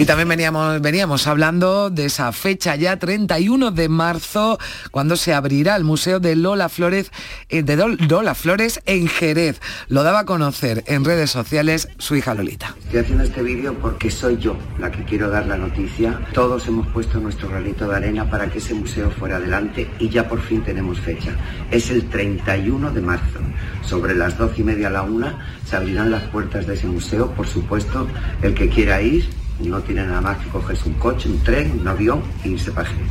[0.00, 4.58] Y también veníamos, veníamos hablando de esa fecha ya 31 de marzo,
[4.90, 7.12] cuando se abrirá el Museo de Lola Flores,
[7.50, 9.60] eh, de Lola Flores en Jerez.
[9.88, 12.74] Lo daba a conocer en redes sociales su hija Lolita.
[12.84, 16.18] Estoy haciendo este vídeo porque soy yo la que quiero dar la noticia.
[16.32, 20.26] Todos hemos puesto nuestro granito de arena para que ese museo fuera adelante y ya
[20.26, 21.36] por fin tenemos fecha.
[21.70, 23.38] Es el 31 de marzo.
[23.84, 27.32] Sobre las 12 y media a la una se abrirán las puertas de ese museo.
[27.32, 28.08] Por supuesto,
[28.40, 29.28] el que quiera ir
[29.68, 32.88] no tiene nada más que cogerse un coche, un tren, un avión e irse para
[32.88, 33.10] Jerez.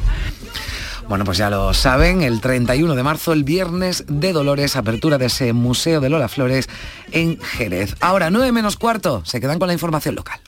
[1.08, 5.26] Bueno, pues ya lo saben, el 31 de marzo, el viernes de Dolores, apertura de
[5.26, 6.70] ese Museo de Lola Flores
[7.12, 7.96] en Jerez.
[8.00, 10.40] Ahora, 9 menos cuarto, se quedan con la información local.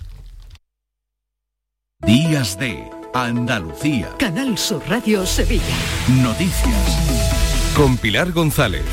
[2.05, 2.83] Días de
[3.13, 4.09] Andalucía.
[4.19, 5.63] Canal Sur Radio Sevilla.
[6.21, 7.73] Noticias.
[7.75, 8.83] Con Pilar González.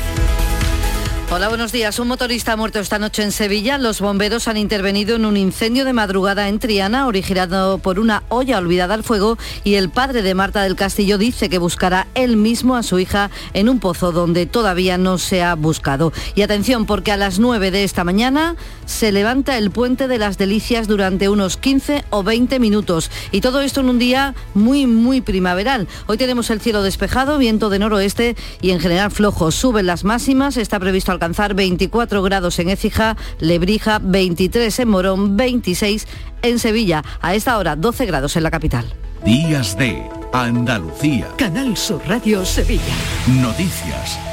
[1.31, 1.99] Hola, buenos días.
[1.99, 3.77] Un motorista ha muerto esta noche en Sevilla.
[3.77, 8.57] Los bomberos han intervenido en un incendio de madrugada en Triana, originado por una olla
[8.57, 12.75] olvidada al fuego, y el padre de Marta del Castillo dice que buscará él mismo
[12.75, 16.11] a su hija en un pozo donde todavía no se ha buscado.
[16.33, 18.55] Y atención, porque a las 9 de esta mañana
[18.87, 23.11] se levanta el puente de las Delicias durante unos 15 o 20 minutos.
[23.31, 25.87] Y todo esto en un día muy, muy primaveral.
[26.07, 29.51] Hoy tenemos el cielo despejado, viento de noroeste y en general flojo.
[29.51, 36.07] Suben las máximas, está previsto alcanzar 24 grados en Écija, Lebrija, 23 en Morón, 26
[36.43, 37.03] en Sevilla.
[37.19, 38.85] A esta hora 12 grados en la capital.
[39.25, 40.01] Días de
[40.31, 41.27] Andalucía.
[41.37, 42.95] Canal Sur Radio Sevilla.
[43.27, 44.28] Noticias.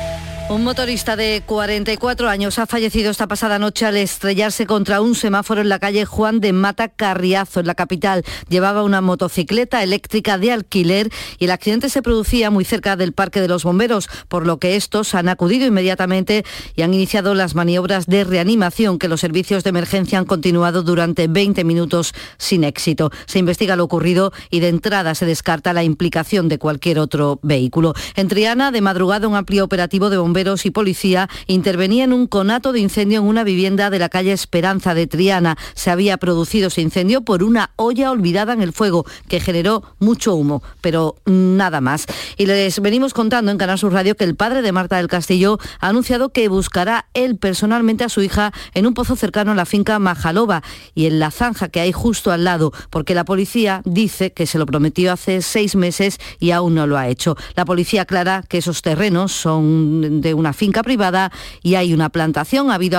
[0.48, 5.60] Un motorista de 44 años ha fallecido esta pasada noche al estrellarse contra un semáforo
[5.60, 8.24] en la calle Juan de Mata Carriazo, en la capital.
[8.48, 13.40] Llevaba una motocicleta eléctrica de alquiler y el accidente se producía muy cerca del Parque
[13.40, 16.44] de los Bomberos, por lo que estos han acudido inmediatamente
[16.76, 21.26] y han iniciado las maniobras de reanimación que los servicios de emergencia han continuado durante
[21.26, 23.10] 20 minutos sin éxito.
[23.26, 27.94] Se investiga lo ocurrido y de entrada se descarta la implicación de cualquier otro vehículo.
[28.14, 32.74] En Triana, de madrugada, un amplio operativo de bomberos y policía intervenía en un conato
[32.74, 35.56] de incendio en una vivienda de la calle Esperanza de Triana.
[35.72, 40.34] Se había producido ese incendio por una olla olvidada en el fuego que generó mucho
[40.34, 42.04] humo, pero nada más.
[42.36, 45.58] Y les venimos contando en Canal Sur Radio que el padre de Marta del Castillo
[45.80, 49.64] ha anunciado que buscará él personalmente a su hija en un pozo cercano a la
[49.64, 50.62] finca Majalova
[50.94, 54.58] y en la zanja que hay justo al lado, porque la policía dice que se
[54.58, 57.36] lo prometió hace seis meses y aún no lo ha hecho.
[57.54, 61.30] La policía aclara que esos terrenos son de una finca privada
[61.62, 62.70] y hay una plantación.
[62.70, 62.98] Ha habido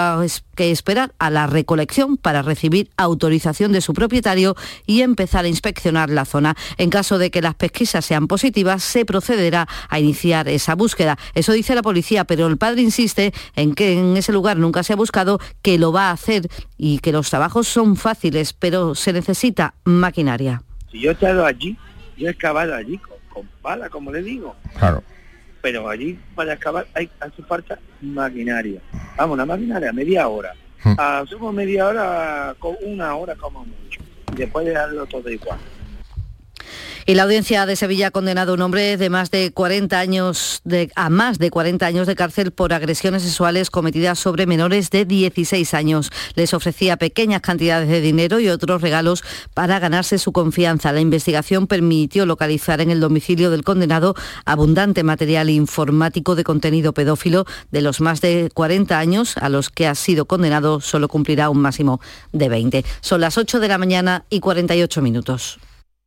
[0.56, 4.56] que esperar a la recolección para recibir autorización de su propietario
[4.86, 6.56] y empezar a inspeccionar la zona.
[6.78, 11.18] En caso de que las pesquisas sean positivas, se procederá a iniciar esa búsqueda.
[11.34, 14.94] Eso dice la policía, pero el padre insiste en que en ese lugar nunca se
[14.94, 16.48] ha buscado, que lo va a hacer
[16.78, 20.64] y que los trabajos son fáciles, pero se necesita maquinaria.
[20.92, 21.78] Si yo he estado allí,
[22.18, 24.56] yo he excavado allí con, con pala, como le digo.
[24.80, 25.04] Claro
[25.68, 28.80] pero allí para excavar hay, hace falta maquinaria.
[29.18, 30.54] Vamos, una maquinaria, media hora.
[30.98, 34.00] Hacemos media hora, con una hora como mucho.
[34.32, 35.60] Y después dejarlo todo igual.
[37.10, 40.62] Y la audiencia de Sevilla ha condenado a un hombre de más de 40 años
[40.98, 45.74] a más de 40 años de cárcel por agresiones sexuales cometidas sobre menores de 16
[45.74, 46.12] años.
[46.36, 50.92] Les ofrecía pequeñas cantidades de dinero y otros regalos para ganarse su confianza.
[50.92, 57.46] La investigación permitió localizar en el domicilio del condenado abundante material informático de contenido pedófilo
[57.72, 61.60] de los más de 40 años a los que ha sido condenado solo cumplirá un
[61.60, 62.02] máximo
[62.34, 62.84] de 20.
[63.00, 65.58] Son las 8 de la mañana y 48 minutos.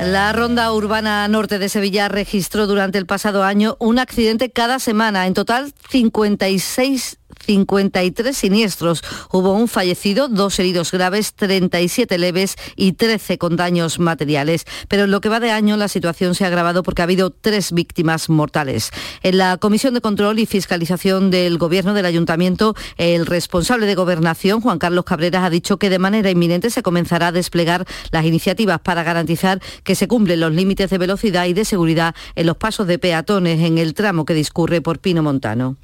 [0.00, 5.26] La ronda urbana norte de Sevilla registró durante el pasado año un accidente cada semana.
[5.26, 7.19] En total, 56
[7.50, 9.02] 53 siniestros.
[9.32, 14.66] Hubo un fallecido, dos heridos graves, 37 leves y 13 con daños materiales.
[14.86, 17.30] Pero en lo que va de año la situación se ha agravado porque ha habido
[17.30, 18.92] tres víctimas mortales.
[19.24, 24.60] En la Comisión de Control y Fiscalización del Gobierno del Ayuntamiento, el responsable de Gobernación,
[24.60, 28.78] Juan Carlos Cabreras, ha dicho que de manera inminente se comenzará a desplegar las iniciativas
[28.78, 32.86] para garantizar que se cumplen los límites de velocidad y de seguridad en los pasos
[32.86, 35.76] de peatones en el tramo que discurre por Pino Montano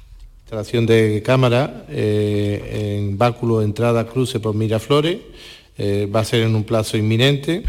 [0.47, 5.17] instalación de cámara eh, en báculo entrada cruce por Miraflores,
[5.77, 7.63] eh, va a ser en un plazo inminente.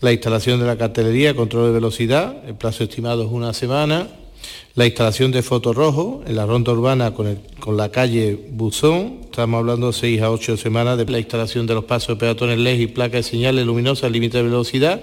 [0.00, 4.06] La instalación de la cartelería, control de velocidad, el plazo estimado es una semana.
[4.76, 9.88] La instalación de rojo en la ronda urbana con, con la calle Buzón, estamos hablando
[9.88, 12.86] de 6 a 8 semanas de la instalación de los pasos de peatones LED y
[12.86, 15.02] placas de señales luminosas, límite de velocidad,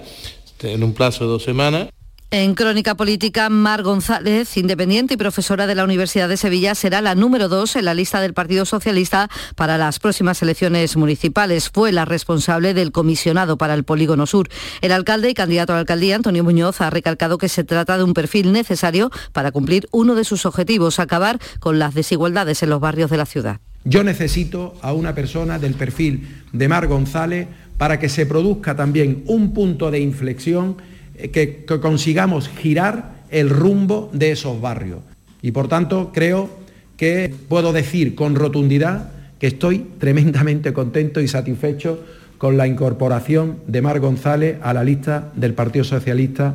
[0.62, 1.90] en un plazo de dos semanas.
[2.30, 7.14] En Crónica Política, Mar González, independiente y profesora de la Universidad de Sevilla, será la
[7.14, 11.70] número dos en la lista del Partido Socialista para las próximas elecciones municipales.
[11.70, 14.50] Fue la responsable del comisionado para el Polígono Sur.
[14.82, 18.04] El alcalde y candidato a la alcaldía, Antonio Muñoz, ha recalcado que se trata de
[18.04, 22.80] un perfil necesario para cumplir uno de sus objetivos, acabar con las desigualdades en los
[22.80, 23.60] barrios de la ciudad.
[23.84, 27.48] Yo necesito a una persona del perfil de Mar González
[27.78, 30.76] para que se produzca también un punto de inflexión
[31.18, 35.00] eh, que, consigamos girar el rumbo de esos barrios.
[35.42, 36.48] Y por tanto creo
[36.96, 42.02] que puedo decir con rotundidad que estoy tremendamente contento y satisfecho
[42.38, 46.54] con la incorporación de Mar González a la lista del Partido Socialista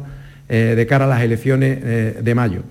[0.49, 2.63] eh, de cara a las elecciones eh, de mayo.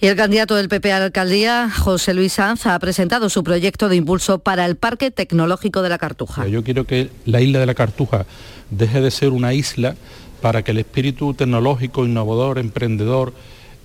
[0.00, 3.88] Y el candidato del PP a la alcaldía, José Luis Sanz, ha presentado su proyecto
[3.88, 6.46] de impulso para el Parque Tecnológico de la Cartuja.
[6.46, 8.24] Yo quiero que la isla de la Cartuja
[8.70, 9.96] deje de ser una isla
[10.40, 13.32] para que el espíritu tecnológico, innovador, emprendedor,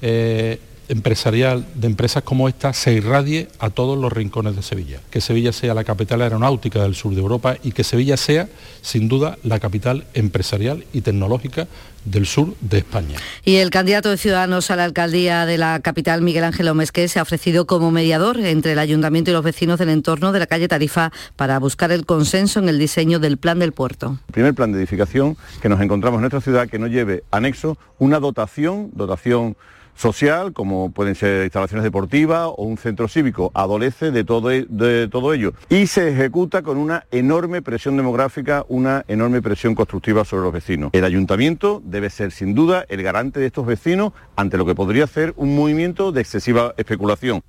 [0.01, 4.99] eh, empresarial de empresas como esta se irradie a todos los rincones de Sevilla.
[5.10, 8.49] Que Sevilla sea la capital aeronáutica del sur de Europa y que Sevilla sea,
[8.82, 11.68] sin duda, la capital empresarial y tecnológica
[12.06, 13.18] del sur de España.
[13.43, 17.20] Y el candidato de Ciudadanos a la alcaldía de la capital, Miguel Ángel Omesque, se
[17.20, 20.68] ha ofrecido como mediador entre el ayuntamiento y los vecinos del entorno de la calle
[20.68, 24.20] Tarifa para buscar el consenso en el diseño del plan del puerto.
[24.32, 28.20] primer plan de edificación que nos encontramos en nuestra ciudad que no lleve anexo una
[28.20, 29.56] dotación, dotación
[29.96, 35.08] social, como pueden ser instalaciones deportivas o un centro cívico, adolece de todo, e, de
[35.08, 35.54] todo ello.
[35.70, 40.89] Y se ejecuta con una enorme presión demográfica, una enorme presión constructiva sobre los vecinos.
[40.94, 45.08] El ayuntamiento debe ser sin duda el garante de estos vecinos ante lo que podría
[45.08, 47.41] ser un movimiento de excesiva especulación.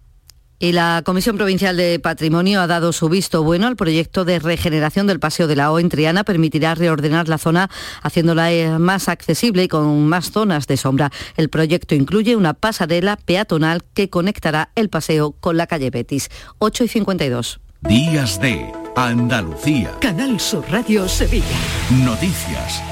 [0.58, 5.06] Y la Comisión Provincial de Patrimonio ha dado su visto bueno al proyecto de regeneración
[5.06, 6.24] del Paseo de la O en Triana.
[6.24, 7.70] Permitirá reordenar la zona
[8.02, 11.10] haciéndola eh, más accesible y con más zonas de sombra.
[11.36, 16.30] El proyecto incluye una pasarela peatonal que conectará el paseo con la calle Betis.
[16.58, 17.60] 8 y 52.
[17.82, 19.90] Días de Andalucía.
[20.00, 21.44] Canal Sur Radio Sevilla.
[21.90, 22.82] Noticias.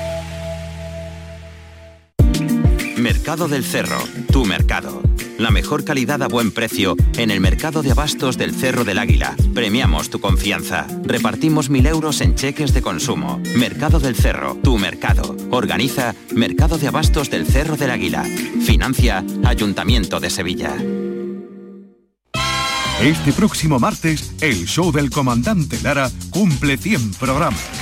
[2.98, 3.98] Mercado del Cerro,
[4.30, 5.00] tu mercado.
[5.42, 9.34] La mejor calidad a buen precio en el mercado de abastos del Cerro del Águila.
[9.54, 10.86] Premiamos tu confianza.
[11.02, 13.40] Repartimos mil euros en cheques de consumo.
[13.56, 15.36] Mercado del Cerro, tu mercado.
[15.50, 18.24] Organiza Mercado de Abastos del Cerro del Águila.
[18.24, 20.76] Financia Ayuntamiento de Sevilla.
[23.02, 27.81] Este próximo martes, el show del comandante Lara cumple 100 programas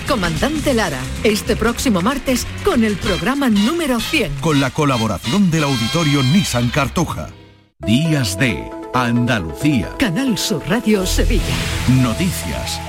[0.07, 4.35] comandante Lara, este próximo martes con el programa número 100.
[4.41, 7.29] Con la colaboración del auditorio Nissan Cartuja.
[7.79, 9.89] Días de Andalucía.
[9.97, 11.43] Canal Sur Radio Sevilla.
[11.87, 12.79] Noticias.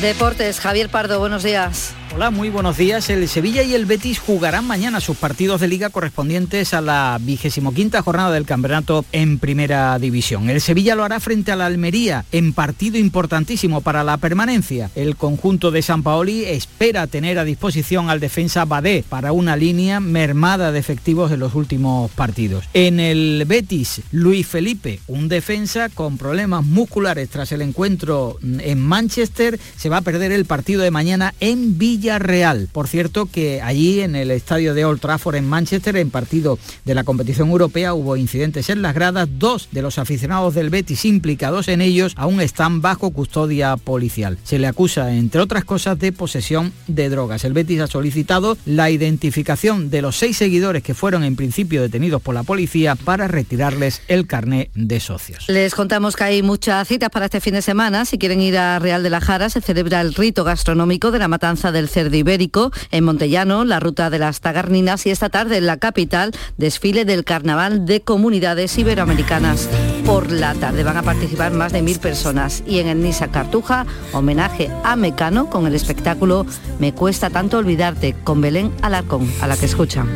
[0.00, 1.94] Deportes, Javier Pardo, buenos días.
[2.16, 3.10] Hola, muy buenos días.
[3.10, 7.74] El Sevilla y el Betis jugarán mañana sus partidos de liga correspondientes a la vigésimo
[7.74, 10.48] quinta jornada del campeonato en primera división.
[10.48, 14.90] El Sevilla lo hará frente a la Almería en partido importantísimo para la permanencia.
[14.94, 20.00] El conjunto de San Paoli espera tener a disposición al defensa Badé para una línea
[20.00, 22.64] mermada de efectivos en los últimos partidos.
[22.72, 29.60] En el Betis, Luis Felipe, un defensa con problemas musculares tras el encuentro en Manchester,
[29.76, 32.68] se va a perder el partido de mañana en Villa Real.
[32.70, 36.94] Por cierto que allí en el estadio de Old Trafford en Manchester, en partido de
[36.94, 39.28] la competición europea, hubo incidentes en las gradas.
[39.38, 44.38] Dos de los aficionados del Betis implicados en ellos aún están bajo custodia policial.
[44.44, 47.44] Se le acusa, entre otras cosas, de posesión de drogas.
[47.44, 52.22] El Betis ha solicitado la identificación de los seis seguidores que fueron en principio detenidos
[52.22, 55.48] por la policía para retirarles el carné de socios.
[55.48, 58.04] Les contamos que hay muchas citas para este fin de semana.
[58.04, 61.28] Si quieren ir a Real de la Jara, se celebra el rito gastronómico de la
[61.28, 65.66] matanza del cerdo ibérico en Montellano, la ruta de las Tagarninas y esta tarde en
[65.66, 69.68] la capital, desfile del Carnaval de Comunidades Iberoamericanas.
[70.04, 73.86] Por la tarde van a participar más de mil personas y en el Nisa Cartuja,
[74.12, 76.46] homenaje a Mecano con el espectáculo
[76.78, 80.08] Me cuesta tanto olvidarte con Belén Alarcón, a la que escuchan.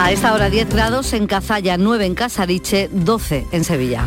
[0.00, 4.06] A esta hora 10 grados en Cazalla, 9 en Casariche, 12 en Sevilla.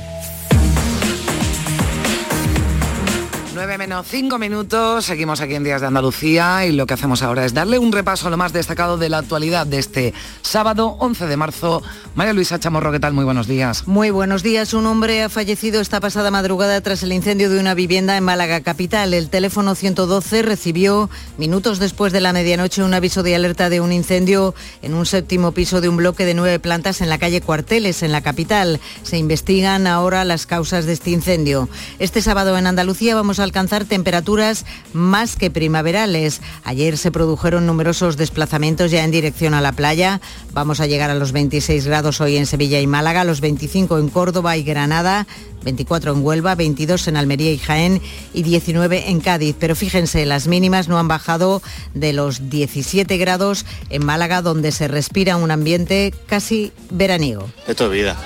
[3.61, 7.45] 9 menos 5 minutos, seguimos aquí en Días de Andalucía y lo que hacemos ahora
[7.45, 11.27] es darle un repaso a lo más destacado de la actualidad de este sábado 11
[11.27, 11.83] de marzo.
[12.15, 13.13] María Luisa Chamorro, ¿qué tal?
[13.13, 13.87] Muy buenos días.
[13.87, 14.73] Muy buenos días.
[14.73, 18.61] Un hombre ha fallecido esta pasada madrugada tras el incendio de una vivienda en Málaga
[18.61, 19.13] capital.
[19.13, 23.91] El teléfono 112 recibió minutos después de la medianoche un aviso de alerta de un
[23.91, 28.01] incendio en un séptimo piso de un bloque de nueve plantas en la calle Cuarteles,
[28.01, 28.79] en la capital.
[29.03, 31.69] Se investigan ahora las causas de este incendio.
[31.99, 36.39] Este sábado en Andalucía vamos a alcanzar temperaturas más que primaverales.
[36.63, 40.21] Ayer se produjeron numerosos desplazamientos ya en dirección a la playa.
[40.53, 44.07] Vamos a llegar a los 26 grados hoy en Sevilla y Málaga, los 25 en
[44.07, 45.27] Córdoba y Granada,
[45.63, 48.01] 24 en Huelva, 22 en Almería y Jaén
[48.33, 49.57] y 19 en Cádiz.
[49.59, 51.61] Pero fíjense, las mínimas no han bajado
[51.93, 57.49] de los 17 grados en Málaga, donde se respira un ambiente casi veraniego.
[57.67, 58.17] Esto es vida.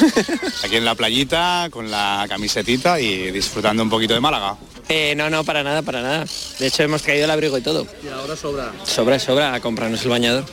[0.64, 4.56] Aquí en la playita, con la camisetita y disfrutando un poquito de Málaga.
[4.92, 6.24] Eh, no, no, para nada, para nada.
[6.58, 7.86] De hecho, hemos traído el abrigo y todo.
[8.04, 8.72] Y ahora sobra.
[8.84, 10.44] Sobra, sobra, a comprarnos el bañador.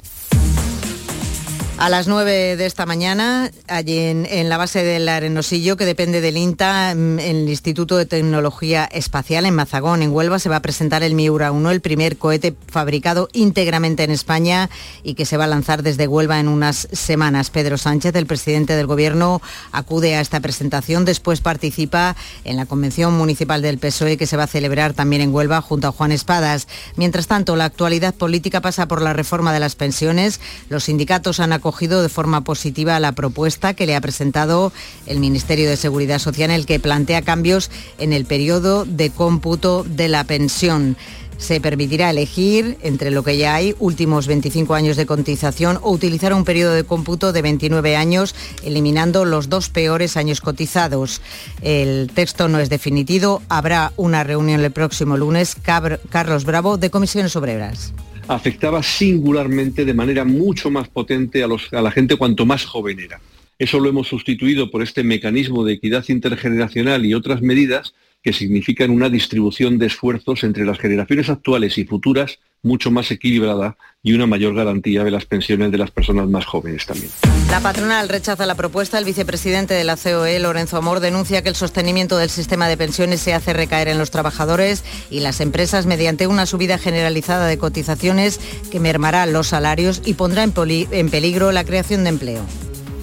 [1.80, 6.36] A las 9 de esta mañana, allí en, la base del Arenosillo, que depende del
[6.36, 11.04] INTA, en el Instituto de Tecnología Espacial en Mazagón, en Huelva, se va a presentar
[11.04, 14.72] el Miura 1, el primer cohete fabricado íntegramente en España
[15.04, 17.52] y que se va a lanzar desde Huelva en unas semanas.
[17.52, 19.40] Pedro Sánchez, el presidente del Gobierno,
[19.72, 21.06] acude a esta presentación.
[21.06, 25.34] Después participa en la Convención Municipal del PSOE, que se va a celebrar también en
[25.34, 26.68] Huelva junto a Juan Espadas.
[26.96, 30.42] Mientras tanto, la actualidad política pasa por la reforma de las pensiones.
[30.70, 34.72] Los sindicatos han acogido de forma positiva la propuesta que le ha presentado
[35.06, 39.84] el Ministerio de Seguridad Social en el que plantea cambios en el periodo de cómputo
[39.84, 40.96] de la pensión.
[41.38, 46.34] Se permitirá elegir entre lo que ya hay, últimos 25 años de cotización, o utilizar
[46.34, 51.22] un periodo de cómputo de 29 años, eliminando los dos peores años cotizados.
[51.62, 53.42] El texto no es definitivo.
[53.50, 55.58] Habrá una reunión el próximo lunes.
[55.62, 57.94] Carlos Bravo, de Comisiones Obreras.
[58.28, 63.20] Afectaba singularmente de manera mucho más potente a, a la gente cuanto más joven era.
[63.60, 68.92] Eso lo hemos sustituido por este mecanismo de equidad intergeneracional y otras medidas que significan
[68.92, 74.26] una distribución de esfuerzos entre las generaciones actuales y futuras mucho más equilibrada y una
[74.26, 77.10] mayor garantía de las pensiones de las personas más jóvenes también.
[77.50, 78.98] La patronal rechaza la propuesta.
[78.98, 83.22] El vicepresidente de la COE, Lorenzo Amor, denuncia que el sostenimiento del sistema de pensiones
[83.22, 88.40] se hace recaer en los trabajadores y las empresas mediante una subida generalizada de cotizaciones
[88.72, 90.54] que mermará los salarios y pondrá en,
[90.92, 92.46] en peligro la creación de empleo.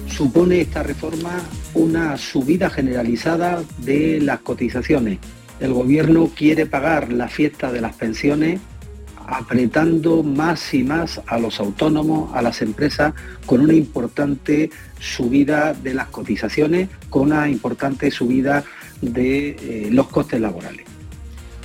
[0.09, 1.43] supone esta reforma
[1.73, 5.19] una subida generalizada de las cotizaciones.
[5.59, 8.59] El gobierno quiere pagar la fiesta de las pensiones
[9.27, 13.13] apretando más y más a los autónomos, a las empresas,
[13.45, 14.69] con una importante
[14.99, 18.63] subida de las cotizaciones, con una importante subida
[19.01, 20.94] de eh, los costes laborales.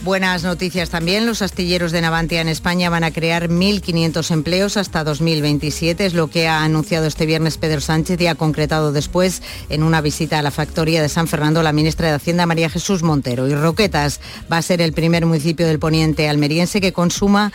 [0.03, 1.27] Buenas noticias también.
[1.27, 6.07] Los astilleros de Navantia en España van a crear 1.500 empleos hasta 2027.
[6.07, 10.01] Es lo que ha anunciado este viernes Pedro Sánchez y ha concretado después en una
[10.01, 13.47] visita a la factoría de San Fernando la ministra de Hacienda María Jesús Montero.
[13.47, 14.21] Y Roquetas
[14.51, 17.53] va a ser el primer municipio del poniente almeriense que consuma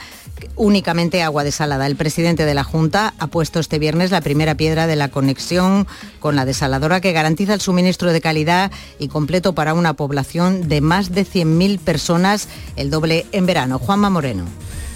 [0.55, 1.87] únicamente agua desalada.
[1.87, 5.87] El presidente de la Junta ha puesto este viernes la primera piedra de la conexión
[6.19, 10.81] con la desaladora que garantiza el suministro de calidad y completo para una población de
[10.81, 12.34] más de 100.000 personas,
[12.75, 13.79] el doble en verano.
[13.79, 14.45] Juanma Moreno.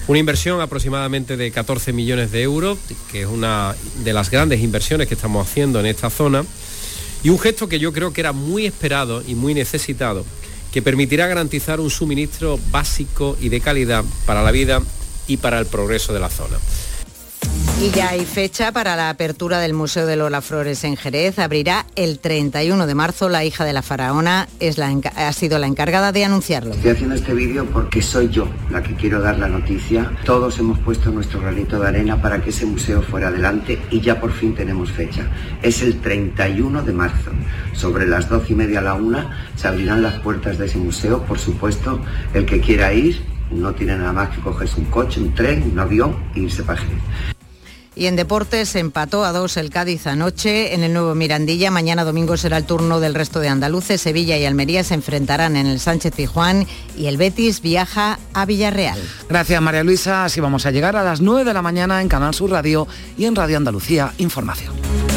[0.08, 2.80] Una inversión aproximadamente de 14 millones de euros,
[3.12, 6.44] que es una de las grandes inversiones que estamos haciendo en esta zona,
[7.22, 10.26] y un gesto que yo creo que era muy esperado y muy necesitado,
[10.72, 14.82] que permitirá garantizar un suministro básico y de calidad para la vida
[15.28, 16.58] y para el progreso de la zona.
[17.82, 21.40] Y ya hay fecha para la apertura del Museo de Lola Flores en Jerez.
[21.40, 23.30] Abrirá el 31 de marzo.
[23.30, 26.74] La hija de la faraona es la ha sido la encargada de anunciarlo.
[26.74, 30.12] Estoy haciendo este vídeo porque soy yo la que quiero dar la noticia.
[30.26, 34.20] Todos hemos puesto nuestro granito de arena para que ese museo fuera adelante y ya
[34.20, 35.30] por fin tenemos fecha.
[35.62, 37.32] Es el 31 de marzo.
[37.72, 41.24] Sobre las 12 y media a la una se abrirán las puertas de ese museo.
[41.24, 42.02] Por supuesto,
[42.34, 43.22] el que quiera ir
[43.52, 46.82] no tiene nada más que cogerse un coche, un tren, un avión e irse para
[46.82, 47.39] Jerez.
[48.00, 51.70] Y en deportes empató a dos el Cádiz anoche en el nuevo Mirandilla.
[51.70, 54.00] Mañana domingo será el turno del resto de andaluces.
[54.00, 56.66] Sevilla y Almería se enfrentarán en el Sánchez Tijuán
[56.97, 58.97] y el Betis viaja a Villarreal.
[59.28, 62.34] Gracias María Luisa, así vamos a llegar a las 9 de la mañana en Canal
[62.34, 62.88] Sur Radio
[63.18, 65.09] y en Radio Andalucía Información.